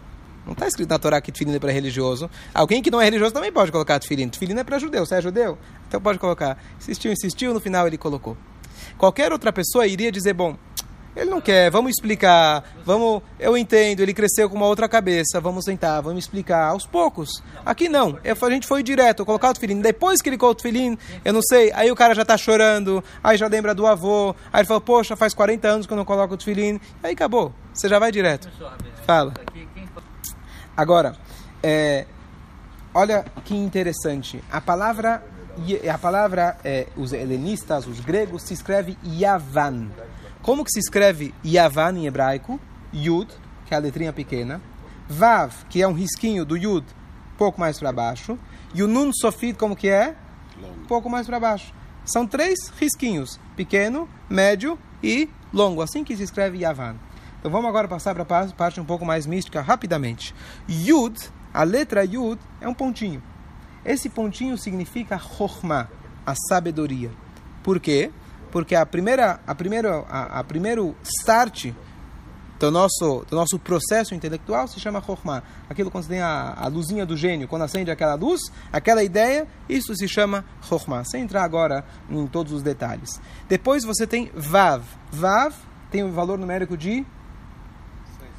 Não 0.49 0.55
está 0.55 0.67
escrito 0.67 0.89
na 0.89 0.99
Torá 0.99 1.21
que 1.21 1.31
tefilim 1.31 1.55
é 1.55 1.59
para 1.59 1.71
religioso. 1.71 2.29
Alguém 2.55 2.83
que 2.83 2.91
não 2.91 2.99
é 3.01 3.05
religioso 3.05 3.35
também 3.35 3.53
pode 3.53 3.71
colocar 3.71 4.01
tefilim. 4.01 4.31
Tefilim 4.31 4.59
é 4.59 4.65
para 4.65 4.79
judeu. 4.79 5.05
Você 5.05 5.17
é 5.17 5.21
judeu? 5.21 5.59
Então 5.87 6.01
pode 6.01 6.19
colocar. 6.19 6.57
Insistiu, 6.81 7.13
insistiu, 7.13 7.53
no 7.53 7.61
final 7.61 7.87
ele 7.87 7.99
colocou. 7.99 8.35
Qualquer 8.97 9.31
outra 9.31 9.53
pessoa 9.53 9.87
iria 9.87 10.11
dizer, 10.11 10.33
bom, 10.33 10.57
ele 11.15 11.29
não 11.31 11.41
quer, 11.41 11.71
vamos 11.71 11.91
explicar, 11.91 12.65
vamos, 12.85 13.23
eu 13.39 13.59
entendo, 13.59 14.01
ele 14.01 14.15
cresceu 14.15 14.49
com 14.49 14.57
uma 14.57 14.67
outra 14.67 14.89
cabeça, 14.89 15.41
vamos 15.41 15.65
sentar, 15.65 16.01
vamos 16.01 16.25
explicar 16.25 16.69
aos 16.69 16.87
poucos. 16.87 17.43
Aqui 17.67 17.89
não, 17.89 18.19
eu- 18.25 18.37
a 18.41 18.51
gente 18.51 18.67
foi 18.67 18.83
direto, 18.83 19.25
colocar 19.27 19.51
o 19.51 19.55
tefilim, 19.55 19.81
depois 19.81 20.23
que 20.23 20.29
ele 20.29 20.39
colocou 20.39 20.53
o 20.53 20.55
tefilim, 20.55 20.97
eu 21.25 21.33
não 21.33 21.43
sei, 21.43 21.73
aí 21.75 21.91
o 21.91 21.97
cara 21.97 22.15
já 22.15 22.25
tá 22.25 22.37
chorando, 22.37 23.03
aí 23.23 23.37
já 23.37 23.47
lembra 23.49 23.75
do 23.75 23.87
avô, 23.87 24.35
aí 24.53 24.61
ele 24.61 24.67
falou, 24.69 24.81
poxa, 24.81 25.15
faz 25.17 25.35
40 25.35 25.69
anos 25.69 25.87
que 25.87 25.93
eu 25.93 25.97
não 25.97 26.05
coloco 26.05 26.35
o 26.35 26.37
tefilim, 26.37 26.81
aí 27.03 27.13
acabou, 27.13 27.53
você 27.75 27.89
já 27.89 27.99
vai 27.99 28.11
direto. 28.13 28.49
Fala. 29.05 29.35
Agora, 30.79 31.17
é, 31.61 32.07
olha 32.95 33.25
que 33.45 33.53
interessante. 33.53 34.41
A 34.49 34.61
palavra, 34.61 35.25
a 35.93 35.99
palavra 35.99 36.57
é, 36.63 36.87
os 36.97 37.13
helenistas, 37.13 37.89
os 37.89 37.99
gregos, 37.99 38.43
se 38.43 38.55
escreve 38.55 38.97
Yavan. 39.05 39.89
Como 40.41 40.65
que 40.65 40.71
se 40.71 40.79
escreve 40.79 41.35
Yavan 41.45 41.99
em 41.99 42.07
hebraico? 42.07 42.61
Yud, 42.95 43.29
que 43.67 43.75
é 43.75 43.77
a 43.77 43.81
letrinha 43.81 44.13
pequena. 44.13 44.61
Vav, 45.09 45.53
que 45.69 45.83
é 45.83 45.89
um 45.89 45.93
risquinho 45.93 46.45
do 46.45 46.57
Yud, 46.57 46.87
pouco 47.37 47.59
mais 47.59 47.77
para 47.77 47.91
baixo. 47.91 48.39
E 48.73 48.81
o 48.81 48.87
Nun 48.87 49.11
Sofit, 49.13 49.59
como 49.59 49.75
que 49.75 49.89
é? 49.89 50.15
Um 50.63 50.87
pouco 50.87 51.11
mais 51.11 51.27
para 51.27 51.41
baixo. 51.41 51.75
São 52.05 52.25
três 52.25 52.69
risquinhos: 52.79 53.41
pequeno, 53.57 54.09
médio 54.31 54.79
e 55.03 55.29
longo. 55.53 55.83
Assim 55.83 56.05
que 56.05 56.17
se 56.17 56.23
escreve 56.23 56.59
Yavan. 56.59 56.95
Então 57.39 57.51
vamos 57.51 57.69
agora 57.69 57.87
passar 57.87 58.15
para 58.15 58.23
a 58.23 58.47
parte 58.53 58.81
um 58.81 58.85
pouco 58.85 59.05
mais 59.05 59.27
mística 59.27 59.61
rapidamente. 59.61 60.35
Yud, 60.69 61.17
a 61.55 61.63
letra 61.63 62.05
Yud 62.05 62.41
é 62.61 62.69
um 62.69 62.75
pontinho. 62.75 63.23
Esse 63.85 64.09
pontinho 64.09 64.59
significa 64.59 65.19
Chokhmah, 65.19 65.89
a 66.27 66.35
sabedoria. 66.49 67.11
Por 67.63 67.79
quê? 67.79 68.11
Porque 68.51 68.75
a 68.75 68.85
primeira, 68.85 69.41
a 69.47 69.55
primeira, 69.55 70.05
a, 70.09 70.41
a 70.41 70.45
primeiro 70.45 70.97
start 71.03 71.73
do 72.59 72.73
nosso, 72.73 73.25
do 73.31 73.37
nosso 73.37 73.57
processo 73.59 74.15
intelectual 74.15 74.67
se 74.67 74.81
chama 74.81 75.01
Chokhmah. 75.01 75.43
Aquilo 75.71 75.91
quando 75.91 76.05
você 76.05 76.11
tem 76.11 76.21
a, 76.21 76.55
a 76.59 76.67
luzinha 76.67 77.07
do 77.07 77.17
gênio, 77.17 77.47
quando 77.47 77.63
acende 77.63 77.91
aquela 77.91 78.15
luz, 78.15 78.41
aquela 78.73 79.05
ideia, 79.05 79.47
isso 79.69 79.95
se 79.95 80.09
chama 80.09 80.45
Chokhmah. 80.63 81.05
Sem 81.05 81.23
entrar 81.23 81.45
agora 81.45 81.85
em 82.11 82.27
todos 82.27 82.53
os 82.53 82.63
detalhes. 82.63 83.21
Depois 83.49 83.85
você 83.85 84.07
tem 84.07 84.31
Vav. 84.35 84.83
Vav 85.13 85.55
tem 85.91 86.03
um 86.03 86.13
valor 86.13 86.37
numérico 86.37 86.77
de 86.77 87.07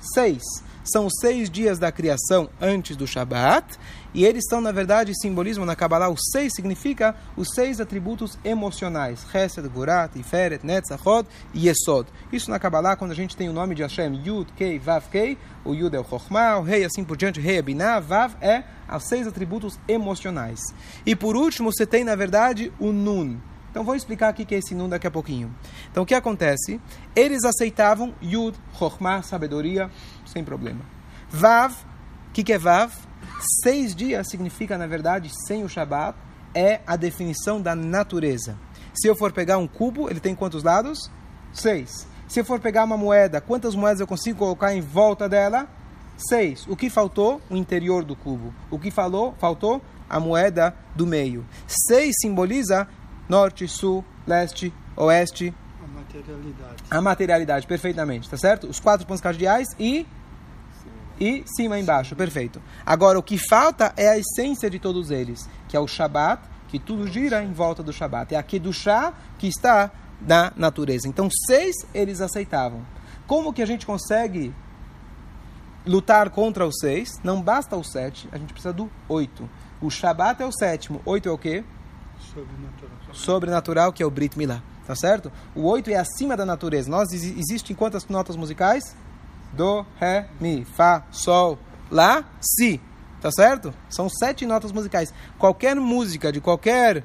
seis. 0.01 0.44
São 0.84 1.06
os 1.06 1.13
seis 1.20 1.50
dias 1.50 1.77
da 1.77 1.91
criação 1.91 2.50
antes 2.60 2.96
do 2.96 3.06
Shabat. 3.06 3.77
E 4.12 4.25
eles 4.25 4.44
estão, 4.44 4.60
na 4.60 4.72
verdade, 4.72 5.13
simbolismo 5.20 5.65
na 5.65 5.75
Kabbalah. 5.75 6.10
O 6.10 6.18
seis 6.18 6.53
significa 6.56 7.15
os 7.38 7.50
seis 7.53 7.79
atributos 7.79 8.39
emocionais. 8.44 9.24
Chesed, 9.32 9.68
Gurat, 9.70 10.15
Iferet, 10.15 10.65
Netzachod 10.65 11.27
e 11.53 11.68
Yesod. 11.68 12.08
Isso 12.34 12.50
na 12.50 12.58
Kabbalah, 12.58 12.96
quando 12.96 13.12
a 13.12 13.15
gente 13.15 13.38
tem 13.38 13.48
o 13.50 13.53
nome 13.53 13.75
de 13.75 13.84
Hashem, 13.84 14.20
Yud, 14.25 14.51
Kei, 14.53 14.79
Vav, 14.79 15.03
Kei. 15.12 15.38
O 15.63 15.75
Yud 15.75 15.96
é 15.96 16.00
o 16.00 16.03
Chokhmah, 16.03 16.58
o 16.58 16.63
Rei 16.63 16.84
assim 16.84 17.03
por 17.03 17.18
diante, 17.18 17.39
Rei 17.39 17.58
é 17.58 17.62
Binah, 17.62 18.00
Vav 18.00 18.34
é 18.41 18.63
os 18.96 19.03
seis 19.03 19.27
atributos 19.27 19.77
emocionais. 19.88 20.60
E 21.06 21.15
por 21.15 21.36
último, 21.36 21.72
você 21.72 21.86
tem, 21.86 22.03
na 22.03 22.15
verdade, 22.15 22.74
o 22.79 22.91
Nun. 22.91 23.38
Então 23.69 23.83
vou 23.83 23.95
explicar 23.95 24.29
aqui 24.29 24.45
que 24.45 24.55
é 24.55 24.57
esse 24.57 24.73
Nun 24.73 24.89
daqui 24.89 25.07
a 25.07 25.11
pouquinho. 25.11 25.53
Então 25.91 26.03
o 26.03 26.05
que 26.05 26.15
acontece? 26.15 26.79
Eles 27.15 27.43
aceitavam 27.43 28.13
Yud, 28.21 28.57
Chokhmah, 28.77 29.21
sabedoria, 29.21 29.89
sem 30.25 30.43
problema. 30.43 30.81
Vav, 31.29 31.73
o 32.29 32.31
que, 32.33 32.43
que 32.43 32.53
é 32.53 32.57
Vav? 32.57 32.91
Seis 33.63 33.95
dias 33.95 34.27
significa, 34.29 34.77
na 34.77 34.88
verdade, 34.88 35.31
sem 35.47 35.63
o 35.63 35.69
Shabat, 35.69 36.17
é 36.53 36.81
a 36.85 36.95
definição 36.95 37.61
da 37.61 37.75
natureza. 37.75 38.57
Se 38.93 39.07
eu 39.07 39.15
for 39.15 39.31
pegar 39.31 39.57
um 39.57 39.67
cubo, 39.67 40.09
ele 40.09 40.19
tem 40.19 40.35
quantos 40.35 40.63
lados? 40.63 41.09
Seis. 41.53 42.07
Se 42.27 42.39
eu 42.39 42.45
for 42.45 42.59
pegar 42.59 42.83
uma 42.83 42.97
moeda, 42.97 43.39
quantas 43.39 43.75
moedas 43.75 43.99
eu 43.99 44.07
consigo 44.07 44.39
colocar 44.39 44.73
em 44.73 44.81
volta 44.81 45.29
dela? 45.29 45.67
Seis. 46.17 46.65
O 46.67 46.75
que 46.75 46.89
faltou? 46.89 47.41
O 47.49 47.55
interior 47.55 48.03
do 48.03 48.15
cubo. 48.15 48.53
O 48.69 48.77
que 48.77 48.91
falou? 48.91 49.33
faltou? 49.39 49.81
A 50.09 50.19
moeda 50.19 50.75
do 50.95 51.07
meio. 51.07 51.45
Seis 51.65 52.15
simboliza 52.19 52.88
norte, 53.29 53.67
sul, 53.67 54.03
leste, 54.27 54.74
oeste, 54.98 55.53
A 55.81 55.88
materialidade. 55.88 56.83
a 56.89 57.01
materialidade, 57.01 57.67
perfeitamente, 57.67 58.29
tá 58.29 58.36
certo? 58.38 58.67
Os 58.67 58.79
quatro 58.79 59.05
pontos 59.07 59.21
cardeais 59.21 59.67
e 59.79 60.05
e 61.21 61.43
cima 61.57 61.77
e 61.77 61.81
embaixo, 61.81 62.15
perfeito. 62.15 62.62
Agora, 62.86 63.19
o 63.19 63.24
que 63.24 63.38
falta 63.38 63.93
é 63.98 64.07
a 64.07 64.17
essência 64.17 64.69
de 64.69 64.79
todos 64.79 65.12
eles, 65.12 65.50
que 65.67 65.75
é 65.75 65.79
o 65.79 65.86
Shabat, 65.88 66.41
que 66.69 66.79
tudo 66.79 67.05
gira 67.07 67.43
em 67.43 67.51
volta 67.51 67.83
do 67.83 67.91
Shabat. 67.91 68.33
É 68.33 68.38
a 68.38 68.43
Kedushá 68.43 69.13
que 69.38 69.48
está 69.48 69.91
na 70.21 70.53
natureza. 70.55 71.09
Então, 71.09 71.27
seis 71.48 71.75
eles 71.93 72.21
aceitavam. 72.21 72.86
Como 73.27 73.51
que 73.51 73.62
a 73.62 73.65
gente 73.65 73.86
consegue 73.86 74.53
lutar 75.86 76.29
contra 76.29 76.65
os 76.65 76.75
seis? 76.79 77.09
Não 77.21 77.41
basta 77.41 77.75
o 77.75 77.83
sete, 77.83 78.29
a 78.31 78.38
gente 78.38 78.53
precisa 78.53 78.71
do 78.74 78.89
oito. 79.09 79.50
O 79.81 79.89
Shabat 79.89 80.41
é 80.41 80.45
o 80.45 80.51
sétimo, 80.53 81.01
oito 81.05 81.27
é 81.27 81.31
o 81.31 81.38
quê? 81.38 81.63
Sobrenatural. 82.19 83.13
Sobrenatural, 83.13 83.93
que 83.93 84.03
é 84.03 84.05
o 84.05 84.11
Brit 84.11 84.38
Milá. 84.38 84.61
Tá 84.85 84.95
certo? 84.95 85.31
O 85.55 85.67
oito 85.67 85.89
é 85.89 85.95
acima 85.95 86.35
da 86.35 86.45
natureza. 86.45 86.89
Nós 86.89 87.11
existem 87.11 87.75
quantas 87.75 88.07
notas 88.07 88.35
musicais? 88.35 88.83
Do, 89.53 89.85
Ré, 89.99 90.27
Mi, 90.39 90.65
Fá, 90.65 91.03
Sol, 91.11 91.59
Lá, 91.91 92.23
Si. 92.39 92.81
Tá 93.21 93.31
certo? 93.31 93.73
São 93.89 94.09
sete 94.09 94.45
notas 94.45 94.71
musicais. 94.71 95.13
Qualquer 95.38 95.75
música 95.75 96.31
de 96.31 96.39
qualquer 96.39 97.03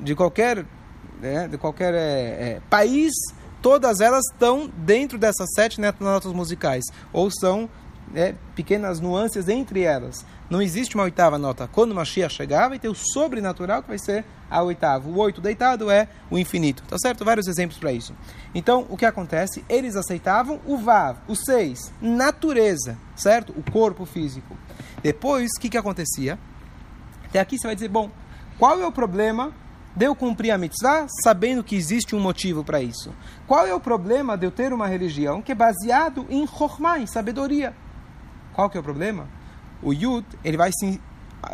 de 0.00 0.14
qualquer 0.14 0.64
né, 1.20 1.46
de 1.46 1.58
qualquer 1.58 1.94
é, 1.94 1.98
é, 1.98 2.60
país, 2.68 3.12
todas 3.60 4.00
elas 4.00 4.24
estão 4.32 4.68
dentro 4.76 5.18
dessas 5.18 5.48
sete 5.54 5.80
notas 6.00 6.32
musicais 6.32 6.84
ou 7.12 7.30
são 7.30 7.68
é, 8.14 8.34
pequenas 8.54 8.98
nuances 8.98 9.48
entre 9.48 9.82
elas. 9.82 10.24
Não 10.52 10.60
existe 10.60 10.94
uma 10.94 11.04
oitava 11.04 11.38
nota. 11.38 11.66
Quando 11.66 11.94
Mashiach 11.94 12.34
chegar, 12.34 12.68
vai 12.68 12.78
ter 12.78 12.90
o 12.90 12.94
sobrenatural 12.94 13.80
que 13.80 13.88
vai 13.88 13.98
ser 13.98 14.22
a 14.50 14.62
oitava. 14.62 15.08
O 15.08 15.16
oito 15.16 15.40
deitado 15.40 15.90
é 15.90 16.06
o 16.30 16.38
infinito. 16.38 16.82
Tá 16.82 16.98
certo? 16.98 17.24
Vários 17.24 17.46
exemplos 17.46 17.78
para 17.78 17.90
isso. 17.90 18.14
Então, 18.54 18.86
o 18.90 18.96
que 18.98 19.06
acontece? 19.06 19.64
Eles 19.66 19.96
aceitavam 19.96 20.60
o 20.66 20.76
Vav, 20.76 21.16
o 21.26 21.34
seis, 21.34 21.90
natureza, 22.02 22.98
certo? 23.16 23.54
O 23.56 23.70
corpo 23.72 24.04
físico. 24.04 24.54
Depois, 25.02 25.48
o 25.56 25.58
que, 25.58 25.70
que 25.70 25.78
acontecia? 25.78 26.38
Até 27.24 27.40
aqui 27.40 27.56
você 27.56 27.66
vai 27.66 27.74
dizer, 27.74 27.88
bom, 27.88 28.10
qual 28.58 28.78
é 28.78 28.86
o 28.86 28.92
problema 28.92 29.54
de 29.96 30.04
eu 30.04 30.14
cumprir 30.14 30.50
a 30.50 30.58
mitzvah 30.58 31.06
sabendo 31.24 31.64
que 31.64 31.76
existe 31.76 32.14
um 32.14 32.20
motivo 32.20 32.62
para 32.62 32.82
isso? 32.82 33.10
Qual 33.46 33.66
é 33.66 33.74
o 33.74 33.80
problema 33.80 34.36
de 34.36 34.44
eu 34.44 34.50
ter 34.50 34.70
uma 34.74 34.86
religião 34.86 35.40
que 35.40 35.52
é 35.52 35.54
baseado 35.54 36.26
em 36.28 36.46
chokhmah, 36.46 36.98
em 36.98 37.06
sabedoria? 37.06 37.74
Qual 38.52 38.68
que 38.68 38.76
é 38.76 38.80
o 38.80 38.84
problema? 38.84 39.40
O 39.82 39.92
Yud, 39.92 40.24
ele 40.44 40.56
vai, 40.56 40.70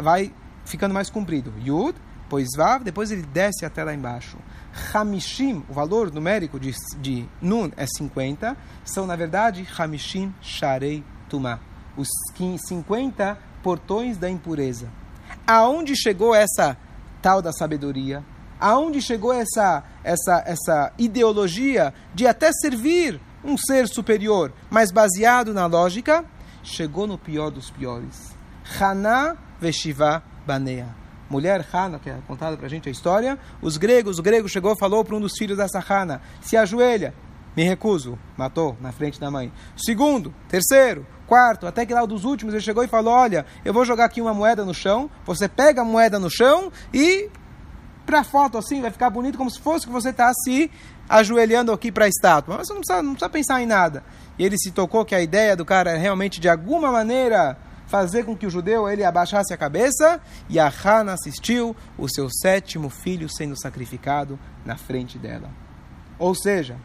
vai 0.01 0.33
ficando 0.65 0.93
mais 0.93 1.09
comprido. 1.09 1.53
Yud, 1.65 1.97
depois 2.29 2.49
Vav, 2.55 2.85
depois 2.85 3.11
ele 3.11 3.23
desce 3.23 3.65
até 3.65 3.83
lá 3.83 3.95
embaixo. 3.95 4.37
Hamishim, 4.93 5.65
o 5.67 5.73
valor 5.73 6.13
numérico 6.13 6.61
de, 6.61 6.75
de 7.01 7.27
Nun 7.41 7.71
é 7.75 7.87
50, 7.87 8.55
são 8.85 9.07
na 9.07 9.17
verdade 9.17 9.67
Hamishim 9.79 10.35
Sharei 10.43 11.03
Tumah, 11.31 11.59
os 11.97 12.07
50 12.37 13.39
portões 13.63 14.19
da 14.19 14.29
impureza. 14.29 14.91
Aonde 15.47 15.97
chegou 15.97 16.35
essa 16.35 16.77
tal 17.23 17.41
da 17.41 17.51
sabedoria? 17.51 18.23
Aonde 18.61 19.01
chegou 19.01 19.33
essa, 19.33 19.83
essa, 20.05 20.43
essa 20.45 20.93
ideologia 20.99 21.95
de 22.15 22.27
até 22.27 22.53
servir 22.53 23.19
um 23.43 23.57
ser 23.57 23.89
superior, 23.89 24.53
mas 24.69 24.93
baseado 24.93 25.55
na 25.55 25.65
lógica? 25.65 26.27
Chegou 26.69 27.07
no 27.07 27.19
pior 27.19 27.51
dos 27.51 27.71
piores. 27.71 28.37
Haná 28.81 29.37
Veshiva 29.61 30.23
Banea. 30.47 30.95
Mulher 31.29 31.67
Hana, 31.73 31.99
que 31.99 32.09
é 32.09 32.19
contada 32.27 32.57
para 32.57 32.67
a 32.67 32.71
gente 32.71 32.89
a 32.89 32.93
história, 32.93 33.39
os 33.61 33.77
gregos, 33.77 34.19
o 34.19 34.23
grego 34.23 34.49
chegou 34.49 34.75
falou 34.77 35.05
para 35.05 35.15
um 35.15 35.21
dos 35.21 35.33
filhos 35.37 35.59
dessa 35.59 35.79
Hana, 35.79 36.23
se 36.41 36.57
ajoelha, 36.57 37.15
me 37.55 37.65
recuso, 37.65 38.19
matou 38.37 38.77
na 38.81 38.93
frente 38.93 39.21
da 39.21 39.31
mãe. 39.31 39.53
Segundo, 39.77 40.33
terceiro, 40.49 41.07
quarto, 41.27 41.67
até 41.67 41.85
que 41.85 41.93
lá 41.93 42.07
dos 42.07 42.25
últimos 42.25 42.55
ele 42.55 42.63
chegou 42.63 42.83
e 42.83 42.89
falou, 42.89 43.13
olha, 43.13 43.45
eu 43.65 43.75
vou 43.75 43.85
jogar 43.85 44.07
aqui 44.07 44.23
uma 44.23 44.33
moeda 44.33 44.65
no 44.65 44.73
chão, 44.73 45.11
você 45.27 45.49
pega 45.49 45.83
a 45.83 45.85
moeda 45.85 46.19
no 46.19 46.31
chão 46.31 46.73
e 46.95 47.29
para 48.09 48.21
a 48.21 48.25
foto 48.25 48.57
assim 48.57 48.81
vai 48.81 48.91
ficar 48.91 49.11
bonito 49.11 49.37
como 49.37 49.51
se 49.51 49.61
fosse 49.61 49.87
que 49.87 49.93
você 49.93 50.09
está 50.09 50.33
se 50.33 50.71
ajoelhando 51.07 51.71
aqui 51.73 51.93
para 51.93 52.07
a 52.07 52.09
estátua. 52.09 52.57
Mas 52.57 52.67
você 52.67 52.73
não 52.73 52.81
precisa, 52.81 53.03
não 53.03 53.13
precisa 53.13 53.29
pensar 53.29 53.63
em 53.63 53.67
nada 53.67 54.03
e 54.39 54.45
ele 54.45 54.57
se 54.57 54.71
tocou 54.71 55.05
que 55.05 55.15
a 55.15 55.21
ideia 55.21 55.55
do 55.55 55.65
cara 55.65 55.91
é 55.91 55.97
realmente 55.99 56.41
de 56.41 56.49
alguma 56.49 56.91
maneira 56.91 57.59
fazer 57.87 58.25
com 58.25 58.35
que 58.35 58.47
o 58.47 58.51
judeu 58.51 58.89
ele 58.89 59.05
abaixasse 59.05 59.53
a 59.53 59.59
cabeça 59.59 60.21
e 60.49 60.59
a 60.59 60.73
Hana 60.73 61.13
assistiu 61.13 61.77
o 61.99 62.09
seu 62.09 62.31
sétimo 62.31 62.89
filho 62.89 63.29
sendo 63.29 63.61
sacrificado 63.61 64.39
na 64.65 64.77
frente 64.77 65.19
dela. 65.19 65.51
Ou 66.19 66.35
seja, 66.35 66.77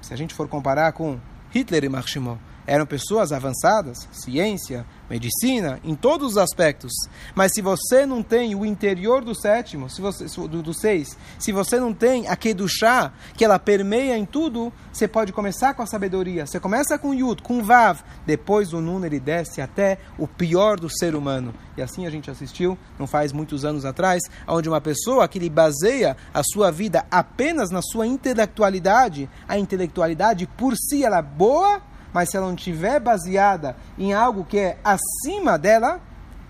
se 0.00 0.14
a 0.14 0.16
gente 0.16 0.32
for 0.32 0.46
comparar 0.46 0.92
com 0.92 1.18
Hitler 1.50 1.84
e 1.84 1.88
Marshimov, 1.88 2.38
eram 2.66 2.84
pessoas 2.84 3.32
avançadas, 3.32 4.08
ciência, 4.12 4.84
medicina, 5.08 5.78
em 5.84 5.94
todos 5.94 6.32
os 6.32 6.38
aspectos. 6.38 6.92
Mas 7.34 7.52
se 7.54 7.62
você 7.62 8.04
não 8.04 8.22
tem 8.22 8.54
o 8.54 8.66
interior 8.66 9.24
do 9.24 9.34
sétimo, 9.34 9.88
se 9.88 10.00
você, 10.00 10.24
do, 10.24 10.62
do 10.62 10.74
seis, 10.74 11.16
se 11.38 11.52
você 11.52 11.78
não 11.78 11.94
tem 11.94 12.26
a 12.28 12.36
chá 12.68 13.12
que 13.36 13.44
ela 13.44 13.58
permeia 13.58 14.16
em 14.16 14.24
tudo, 14.24 14.72
você 14.92 15.06
pode 15.06 15.32
começar 15.32 15.74
com 15.74 15.82
a 15.82 15.86
sabedoria. 15.86 16.46
Você 16.46 16.58
começa 16.58 16.98
com 16.98 17.14
Yud, 17.14 17.42
com 17.42 17.62
Vav, 17.62 18.00
depois 18.24 18.72
o 18.72 18.80
Nun 18.80 19.04
ele 19.04 19.20
desce 19.20 19.60
até 19.60 19.98
o 20.18 20.26
pior 20.26 20.78
do 20.78 20.88
ser 20.90 21.14
humano. 21.14 21.54
E 21.76 21.82
assim 21.82 22.06
a 22.06 22.10
gente 22.10 22.30
assistiu, 22.30 22.78
não 22.98 23.06
faz 23.06 23.32
muitos 23.32 23.64
anos 23.64 23.84
atrás, 23.84 24.22
onde 24.46 24.68
uma 24.68 24.80
pessoa 24.80 25.28
que 25.28 25.38
lhe 25.38 25.50
baseia 25.50 26.16
a 26.32 26.42
sua 26.42 26.70
vida 26.70 27.04
apenas 27.10 27.70
na 27.70 27.82
sua 27.82 28.06
intelectualidade, 28.06 29.28
a 29.46 29.58
intelectualidade 29.58 30.46
por 30.56 30.74
si 30.76 31.04
ela 31.04 31.18
é 31.18 31.22
boa, 31.22 31.82
mas 32.16 32.30
se 32.30 32.36
ela 32.38 32.46
não 32.46 32.54
estiver 32.54 32.98
baseada 32.98 33.76
em 33.98 34.14
algo 34.14 34.42
que 34.42 34.58
é 34.58 34.78
acima 34.82 35.58
dela, 35.58 36.00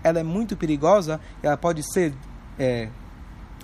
ela 0.01 0.17
é 0.17 0.23
muito 0.23 0.55
perigosa, 0.55 1.19
ela 1.43 1.57
pode 1.57 1.83
ser 1.83 2.13
é, 2.57 2.87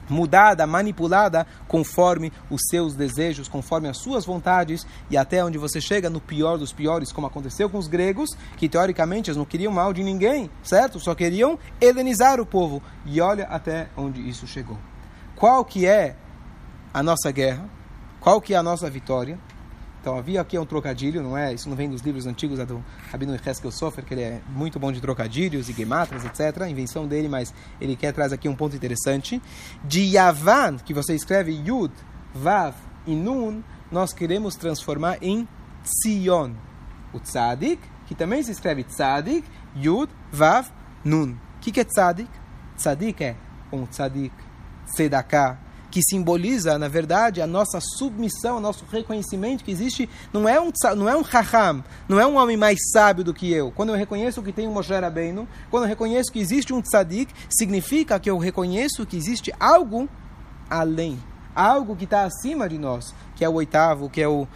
mudada, 0.09 0.67
manipulada 0.67 1.47
conforme 1.65 2.29
os 2.49 2.59
seus 2.69 2.93
desejos, 2.93 3.47
conforme 3.47 3.87
as 3.87 3.99
suas 3.99 4.25
vontades 4.25 4.85
e 5.09 5.15
até 5.15 5.41
onde 5.45 5.57
você 5.57 5.79
chega 5.79 6.09
no 6.09 6.19
pior 6.19 6.57
dos 6.57 6.73
piores, 6.73 7.09
como 7.09 7.25
aconteceu 7.25 7.69
com 7.69 7.77
os 7.77 7.87
gregos, 7.87 8.31
que 8.57 8.67
teoricamente 8.67 9.29
eles 9.29 9.37
não 9.37 9.45
queriam 9.45 9.71
mal 9.71 9.93
de 9.93 10.03
ninguém, 10.03 10.51
certo? 10.61 10.99
Só 10.99 11.15
queriam 11.15 11.57
helenizar 11.79 12.37
o 12.37 12.45
povo. 12.45 12.83
E 13.05 13.21
olha 13.21 13.45
até 13.45 13.87
onde 13.95 14.19
isso 14.27 14.45
chegou. 14.45 14.77
Qual 15.37 15.63
que 15.63 15.85
é 15.85 16.17
a 16.93 17.01
nossa 17.01 17.31
guerra? 17.31 17.63
Qual 18.19 18.41
que 18.41 18.53
é 18.53 18.57
a 18.57 18.63
nossa 18.63 18.89
vitória? 18.89 19.39
Então 20.03 20.17
havia 20.17 20.41
aqui 20.41 20.59
um 20.59 20.65
trocadilho, 20.65 21.23
não 21.23 21.37
é? 21.37 21.53
Isso 21.53 21.69
não 21.69 21.77
vem 21.77 21.89
dos 21.89 22.01
livros 22.01 22.27
antigos 22.27 22.59
é 22.59 22.65
do 22.65 22.83
Rabino 23.09 23.33
Heskel 23.35 23.71
Sofer, 23.71 24.03
que 24.03 24.13
ele 24.13 24.21
é 24.21 24.41
muito 24.49 24.77
bom 24.77 24.91
de 24.91 24.99
trocadilhos 24.99 25.69
e 25.69 25.71
gematras, 25.71 26.25
etc. 26.25 26.67
Invenção 26.69 27.07
dele, 27.07 27.29
mas 27.29 27.53
ele 27.79 27.95
quer 27.95 28.11
trazer 28.11 28.35
aqui 28.35 28.49
um 28.49 28.55
ponto 28.55 28.75
interessante. 28.75 29.41
De 29.81 30.01
Yavan, 30.01 30.75
que 30.75 30.93
você 30.93 31.15
escreve 31.15 31.53
Yud, 31.53 31.93
Vav 32.35 32.75
e 33.07 33.15
Nun, 33.15 33.63
nós 33.89 34.11
queremos 34.11 34.55
transformar 34.57 35.19
em 35.21 35.47
Tzion. 35.85 36.51
O 37.13 37.19
Tzadik, 37.21 37.81
que 38.05 38.13
também 38.13 38.43
se 38.43 38.51
escreve 38.51 38.83
Tzadik, 38.83 39.47
Yud, 39.73 40.11
Vav, 40.29 40.67
Nun. 41.05 41.31
O 41.31 41.59
que, 41.61 41.71
que 41.71 41.79
é 41.79 41.85
Tzadik? 41.85 42.29
Tzadik 42.75 43.23
é 43.23 43.37
um 43.71 43.85
Tzadik, 43.85 44.35
Tzedakah, 44.85 45.57
que 45.93 46.01
simboliza, 46.01 46.79
na 46.79 46.87
verdade, 46.87 47.39
a 47.39 47.45
nossa 47.45 47.79
submissão, 47.79 48.57
o 48.57 48.59
nosso 48.59 48.83
reconhecimento 48.91 49.63
que 49.63 49.69
existe, 49.69 50.09
não 50.33 50.49
é 50.49 50.59
um 50.59 50.71
não 50.97 51.07
é 51.07 51.15
um 51.15 51.21
raham, 51.21 51.83
não 52.09 52.19
é 52.19 52.25
um 52.25 52.35
homem 52.35 52.57
mais 52.57 52.79
sábio 52.91 53.23
do 53.23 53.31
que 53.31 53.53
eu. 53.53 53.69
Quando 53.69 53.89
eu 53.89 53.95
reconheço 53.95 54.41
que 54.41 54.51
tem 54.51 54.67
um 54.67 54.73
Moshe 54.73 54.91
Rabbeinu, 54.91 55.47
quando 55.69 55.83
eu 55.83 55.89
reconheço 55.89 56.31
que 56.31 56.39
existe 56.39 56.73
um 56.73 56.81
tzadik, 56.81 57.31
significa 57.47 58.19
que 58.19 58.27
eu 58.27 58.39
reconheço 58.39 59.05
que 59.05 59.15
existe 59.15 59.53
algo 59.59 60.09
além, 60.67 61.21
algo 61.55 61.95
que 61.95 62.03
está 62.03 62.23
acima 62.23 62.67
de 62.67 62.77
nós, 62.77 63.13
que 63.35 63.43
é 63.43 63.49
o 63.49 63.53
oitavo, 63.53 64.09
que 64.09 64.21
é 64.21 64.27
o 64.27 64.47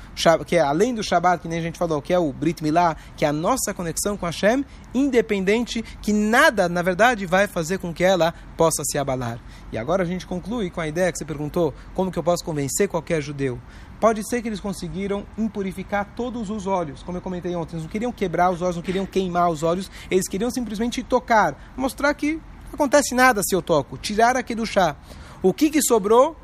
que 0.46 0.56
é 0.56 0.62
além 0.62 0.94
do 0.94 1.04
Shabat, 1.04 1.42
que 1.42 1.48
nem 1.48 1.60
a 1.60 1.62
gente 1.62 1.78
falou, 1.78 2.02
que 2.02 2.14
é 2.14 2.20
o 2.20 2.32
Brit 2.32 2.64
Milá, 2.64 2.96
que 3.16 3.26
é 3.26 3.28
a 3.28 3.34
nossa 3.34 3.74
conexão 3.74 4.16
com 4.16 4.26
Hashem, 4.26 4.66
independente, 4.94 5.84
que 6.02 6.14
nada, 6.14 6.68
na 6.70 6.82
verdade, 6.82 7.26
vai 7.26 7.48
fazer 7.48 7.78
com 7.80 7.94
que 7.94 8.04
ela 8.04 8.34
possa 8.56 8.84
se 8.86 8.98
abalar. 8.98 9.40
E 9.72 9.78
agora 9.78 10.04
a 10.04 10.06
gente 10.06 10.26
conclui 10.26 10.70
com 10.70 10.82
a 10.82 10.88
ideia 10.88 11.12
que 11.12 11.18
você 11.18 11.26
perguntou: 11.26 11.74
como 11.94 12.12
que 12.12 12.20
eu 12.20 12.24
posso 12.24 12.44
convencer 12.44 12.88
qualquer 12.88 13.22
judeu? 13.22 13.60
Pode 14.00 14.28
ser 14.30 14.42
que 14.44 14.48
eles 14.48 14.60
conseguiram 14.60 15.26
impurificar 15.38 16.14
todos 16.16 16.52
os 16.52 16.68
olhos, 16.68 17.02
como 17.02 17.18
eu 17.18 17.22
comentei 17.22 17.56
ontem. 17.56 17.76
Eles 17.76 17.84
não 17.84 17.90
queriam 17.90 18.12
quebrar 18.12 18.52
os 18.52 18.62
olhos, 18.62 18.76
não 18.76 18.84
queriam 18.84 19.06
queimar 19.08 19.50
os 19.50 19.64
olhos, 19.64 19.90
eles 20.10 20.28
queriam 20.28 20.52
simplesmente 20.52 21.02
tocar, 21.02 21.74
mostrar 21.76 22.14
que 22.14 22.34
não 22.34 22.76
acontece 22.76 23.16
nada 23.16 23.42
se 23.44 23.56
eu 23.56 23.62
toco, 23.62 23.98
tirar 23.98 24.38
aqui 24.38 24.54
do 24.54 24.66
chá. 24.66 24.96
O 25.42 25.54
que, 25.54 25.70
que 25.70 25.82
sobrou? 25.82 26.36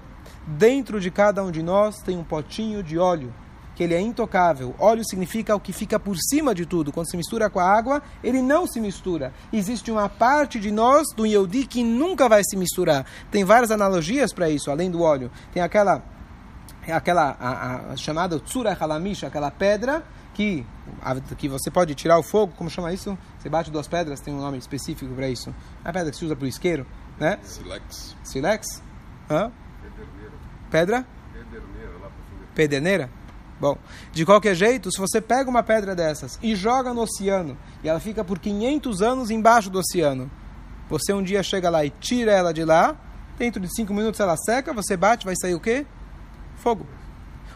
Dentro 0.45 0.99
de 0.99 1.09
cada 1.09 1.43
um 1.43 1.51
de 1.51 1.63
nós 1.63 1.97
tem 2.01 2.17
um 2.17 2.23
potinho 2.23 2.83
de 2.83 2.97
óleo 2.97 3.33
que 3.75 3.83
ele 3.83 3.93
é 3.93 4.01
intocável. 4.01 4.75
Óleo 4.77 5.03
significa 5.03 5.55
o 5.55 5.59
que 5.59 5.73
fica 5.73 5.99
por 5.99 6.15
cima 6.17 6.53
de 6.53 6.65
tudo. 6.65 6.91
Quando 6.91 7.09
se 7.09 7.17
mistura 7.17 7.49
com 7.49 7.59
a 7.59 7.69
água, 7.69 8.01
ele 8.23 8.41
não 8.41 8.67
se 8.67 8.79
mistura. 8.79 9.33
Existe 9.51 9.91
uma 9.91 10.07
parte 10.07 10.59
de 10.59 10.71
nós, 10.71 11.07
do 11.15 11.25
Yehudi, 11.25 11.65
que 11.65 11.83
nunca 11.83 12.29
vai 12.29 12.43
se 12.43 12.55
misturar. 12.55 13.05
Tem 13.31 13.43
várias 13.43 13.71
analogias 13.71 14.31
para 14.31 14.49
isso, 14.49 14.69
além 14.69 14.91
do 14.91 15.01
óleo. 15.01 15.31
Tem 15.51 15.61
aquela 15.61 16.03
é 16.85 16.91
aquela 16.91 17.37
a, 17.39 17.93
a 17.93 17.95
chamada 17.95 18.39
Tsura 18.39 18.77
Halamish, 18.77 19.23
aquela 19.23 19.49
pedra 19.49 20.03
que, 20.33 20.65
a, 21.01 21.15
que 21.35 21.47
você 21.47 21.71
pode 21.71 21.95
tirar 21.95 22.17
o 22.17 22.23
fogo, 22.23 22.53
como 22.57 22.69
chama 22.69 22.91
isso? 22.91 23.17
Você 23.39 23.47
bate 23.47 23.71
duas 23.71 23.87
pedras, 23.87 24.19
tem 24.19 24.33
um 24.33 24.39
nome 24.39 24.57
específico 24.57 25.13
para 25.13 25.29
isso. 25.29 25.53
A 25.83 25.93
pedra 25.93 26.11
que 26.11 26.17
se 26.17 26.25
usa 26.25 26.35
para 26.35 26.45
o 26.45 26.47
isqueiro, 26.47 26.85
né? 27.17 27.39
Silex. 27.43 28.15
Silex? 28.23 28.83
Hã? 29.29 29.51
Pedra? 30.73 31.05
Pederneira? 32.55 33.07
Bom, 33.61 33.77
de 34.11 34.25
qualquer 34.25 34.55
jeito, 34.55 34.91
se 34.91 34.99
você 34.99 35.21
pega 35.21 35.47
uma 35.47 35.61
pedra 35.61 35.93
dessas 35.93 36.39
e 36.41 36.55
joga 36.55 36.91
no 36.95 37.01
oceano, 37.01 37.55
e 37.83 37.87
ela 37.87 37.99
fica 37.99 38.23
por 38.23 38.39
500 38.39 39.03
anos 39.03 39.29
embaixo 39.29 39.69
do 39.69 39.77
oceano, 39.77 40.31
você 40.89 41.13
um 41.13 41.21
dia 41.21 41.43
chega 41.43 41.69
lá 41.69 41.85
e 41.85 41.91
tira 41.91 42.31
ela 42.31 42.51
de 42.51 42.65
lá, 42.65 42.97
dentro 43.37 43.61
de 43.61 43.71
5 43.71 43.93
minutos 43.93 44.19
ela 44.19 44.35
seca, 44.35 44.73
você 44.73 44.97
bate, 44.97 45.27
vai 45.27 45.35
sair 45.39 45.53
o 45.53 45.59
quê? 45.59 45.85
Fogo. 46.55 46.87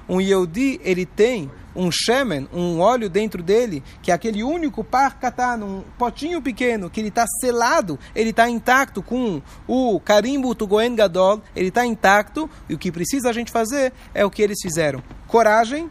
Um 0.08 0.22
Yehudi, 0.22 0.80
ele 0.84 1.04
tem 1.08 1.50
um 1.78 1.92
shemen, 1.92 2.50
um 2.52 2.80
óleo 2.80 3.10
dentro 3.10 3.44
dele, 3.44 3.84
que 4.02 4.12
é 4.12 4.14
aquele 4.14 4.44
único 4.44 4.84
par 4.84 5.20
katana, 5.20 5.64
um 5.64 5.84
potinho 5.98 6.42
pequeno, 6.42 6.90
que 6.90 7.00
ele 7.00 7.10
está 7.10 7.26
selado, 7.40 8.00
ele 8.16 8.32
está 8.32 8.50
intacto 8.50 9.04
com 9.04 9.42
o 9.68 10.00
carimbo 10.00 10.56
tugoen 10.56 10.96
gadol, 10.96 11.42
ele 11.56 11.70
está 11.70 11.86
intacto, 11.86 12.50
e 12.68 12.74
o 12.74 12.78
que 12.78 12.92
precisa 12.92 13.30
a 13.30 13.34
gente 13.34 13.52
fazer 13.52 13.94
é 14.14 14.26
o 14.26 14.32
que 14.32 14.42
eles 14.42 14.58
fizeram. 14.62 15.04
Coragem, 15.28 15.90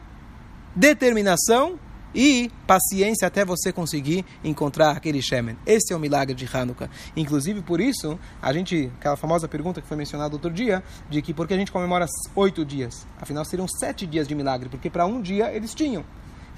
determinação 0.75 1.79
e 2.17 2.51
paciência 2.67 3.29
até 3.29 3.45
você 3.45 3.71
conseguir 3.71 4.25
encontrar 4.43 4.93
aquele 4.93 5.21
Shemen. 5.21 5.57
Esse 5.67 5.93
é 5.93 5.97
o 5.97 6.01
milagre 6.01 6.35
de 6.35 6.49
Hanukkah. 6.51 6.89
Inclusive, 7.15 7.61
por 7.61 7.79
isso, 7.79 8.19
a 8.41 8.53
gente, 8.55 8.91
aquela 8.99 9.17
famosa 9.17 9.47
pergunta 9.47 9.83
que 9.83 9.87
foi 9.87 9.99
mencionada 9.99 10.35
outro 10.35 10.51
dia, 10.51 10.83
de 11.11 11.21
que 11.21 11.35
por 11.35 11.47
que 11.47 11.53
a 11.53 11.59
gente 11.59 11.71
comemora 11.71 12.07
oito 12.35 12.65
dias? 12.65 13.07
Afinal, 13.21 13.45
seriam 13.45 13.69
sete 13.69 14.07
dias 14.07 14.27
de 14.27 14.35
milagre, 14.35 14.71
porque 14.71 14.89
para 14.89 15.05
um 15.05 15.21
dia 15.21 15.53
eles 15.53 15.75
tinham. 15.75 16.03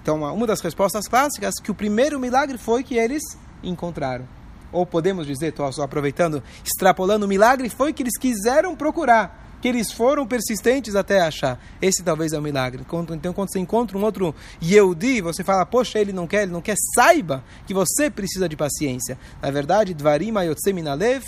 Então, 0.01 0.23
uma 0.23 0.47
das 0.47 0.61
respostas 0.61 1.09
clássicas 1.09 1.55
que 1.63 1.73
o 1.73 1.75
primeiro 1.75 2.21
milagre 2.21 2.57
foi 2.57 2.85
que 2.85 2.95
eles 2.95 3.23
encontraram. 3.63 4.29
Ou 4.71 4.87
podemos 4.87 5.27
dizer, 5.27 5.49
estou 5.49 5.67
aproveitando, 5.83 6.43
extrapolando 6.65 7.27
o 7.27 7.29
milagre, 7.29 7.69
foi 7.69 7.93
que 7.93 8.05
eles 8.05 8.17
quiseram 8.17 8.77
procurar 8.77 9.48
que 9.61 9.69
eles 9.69 9.93
foram 9.93 10.27
persistentes 10.27 10.95
até 10.95 11.21
achar. 11.21 11.61
Esse 11.81 12.03
talvez 12.03 12.33
é 12.33 12.37
o 12.37 12.41
um 12.41 12.43
milagre. 12.43 12.85
Então, 13.11 13.33
quando 13.33 13.51
você 13.51 13.59
encontra 13.59 13.97
um 13.97 14.05
outro 14.05 14.35
Yehudi, 14.63 15.21
você 15.21 15.43
fala, 15.43 15.65
poxa, 15.67 15.99
ele 15.99 16.13
não 16.13 16.27
quer, 16.27 16.43
ele 16.43 16.53
não 16.53 16.61
quer, 16.61 16.77
saiba 16.95 17.43
que 17.67 17.75
você 17.75 18.11
precisa 18.11 18.49
de 18.49 18.57
paciência. 18.57 19.19
Na 19.43 19.51
verdade, 19.51 19.95
Dvarim 19.95 20.37
Ayotseminalev, 20.37 21.25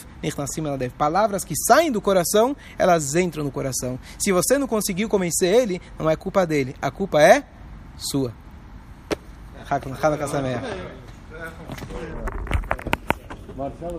palavras 0.97 1.45
que 1.45 1.55
saem 1.57 1.91
do 1.91 2.01
coração, 2.01 2.57
elas 2.79 3.15
entram 3.15 3.45
no 3.45 3.51
coração. 3.51 3.99
Se 4.19 4.33
você 4.33 4.59
não 4.59 4.67
conseguiu 4.67 5.09
convencer 5.09 5.53
ele, 5.55 5.81
não 5.99 6.09
é 6.09 6.17
culpa 6.17 6.47
dele, 6.47 6.75
a 6.81 6.91
culpa 6.91 7.21
é 7.23 7.45
sua. 7.97 8.33
Marcelo 13.57 13.99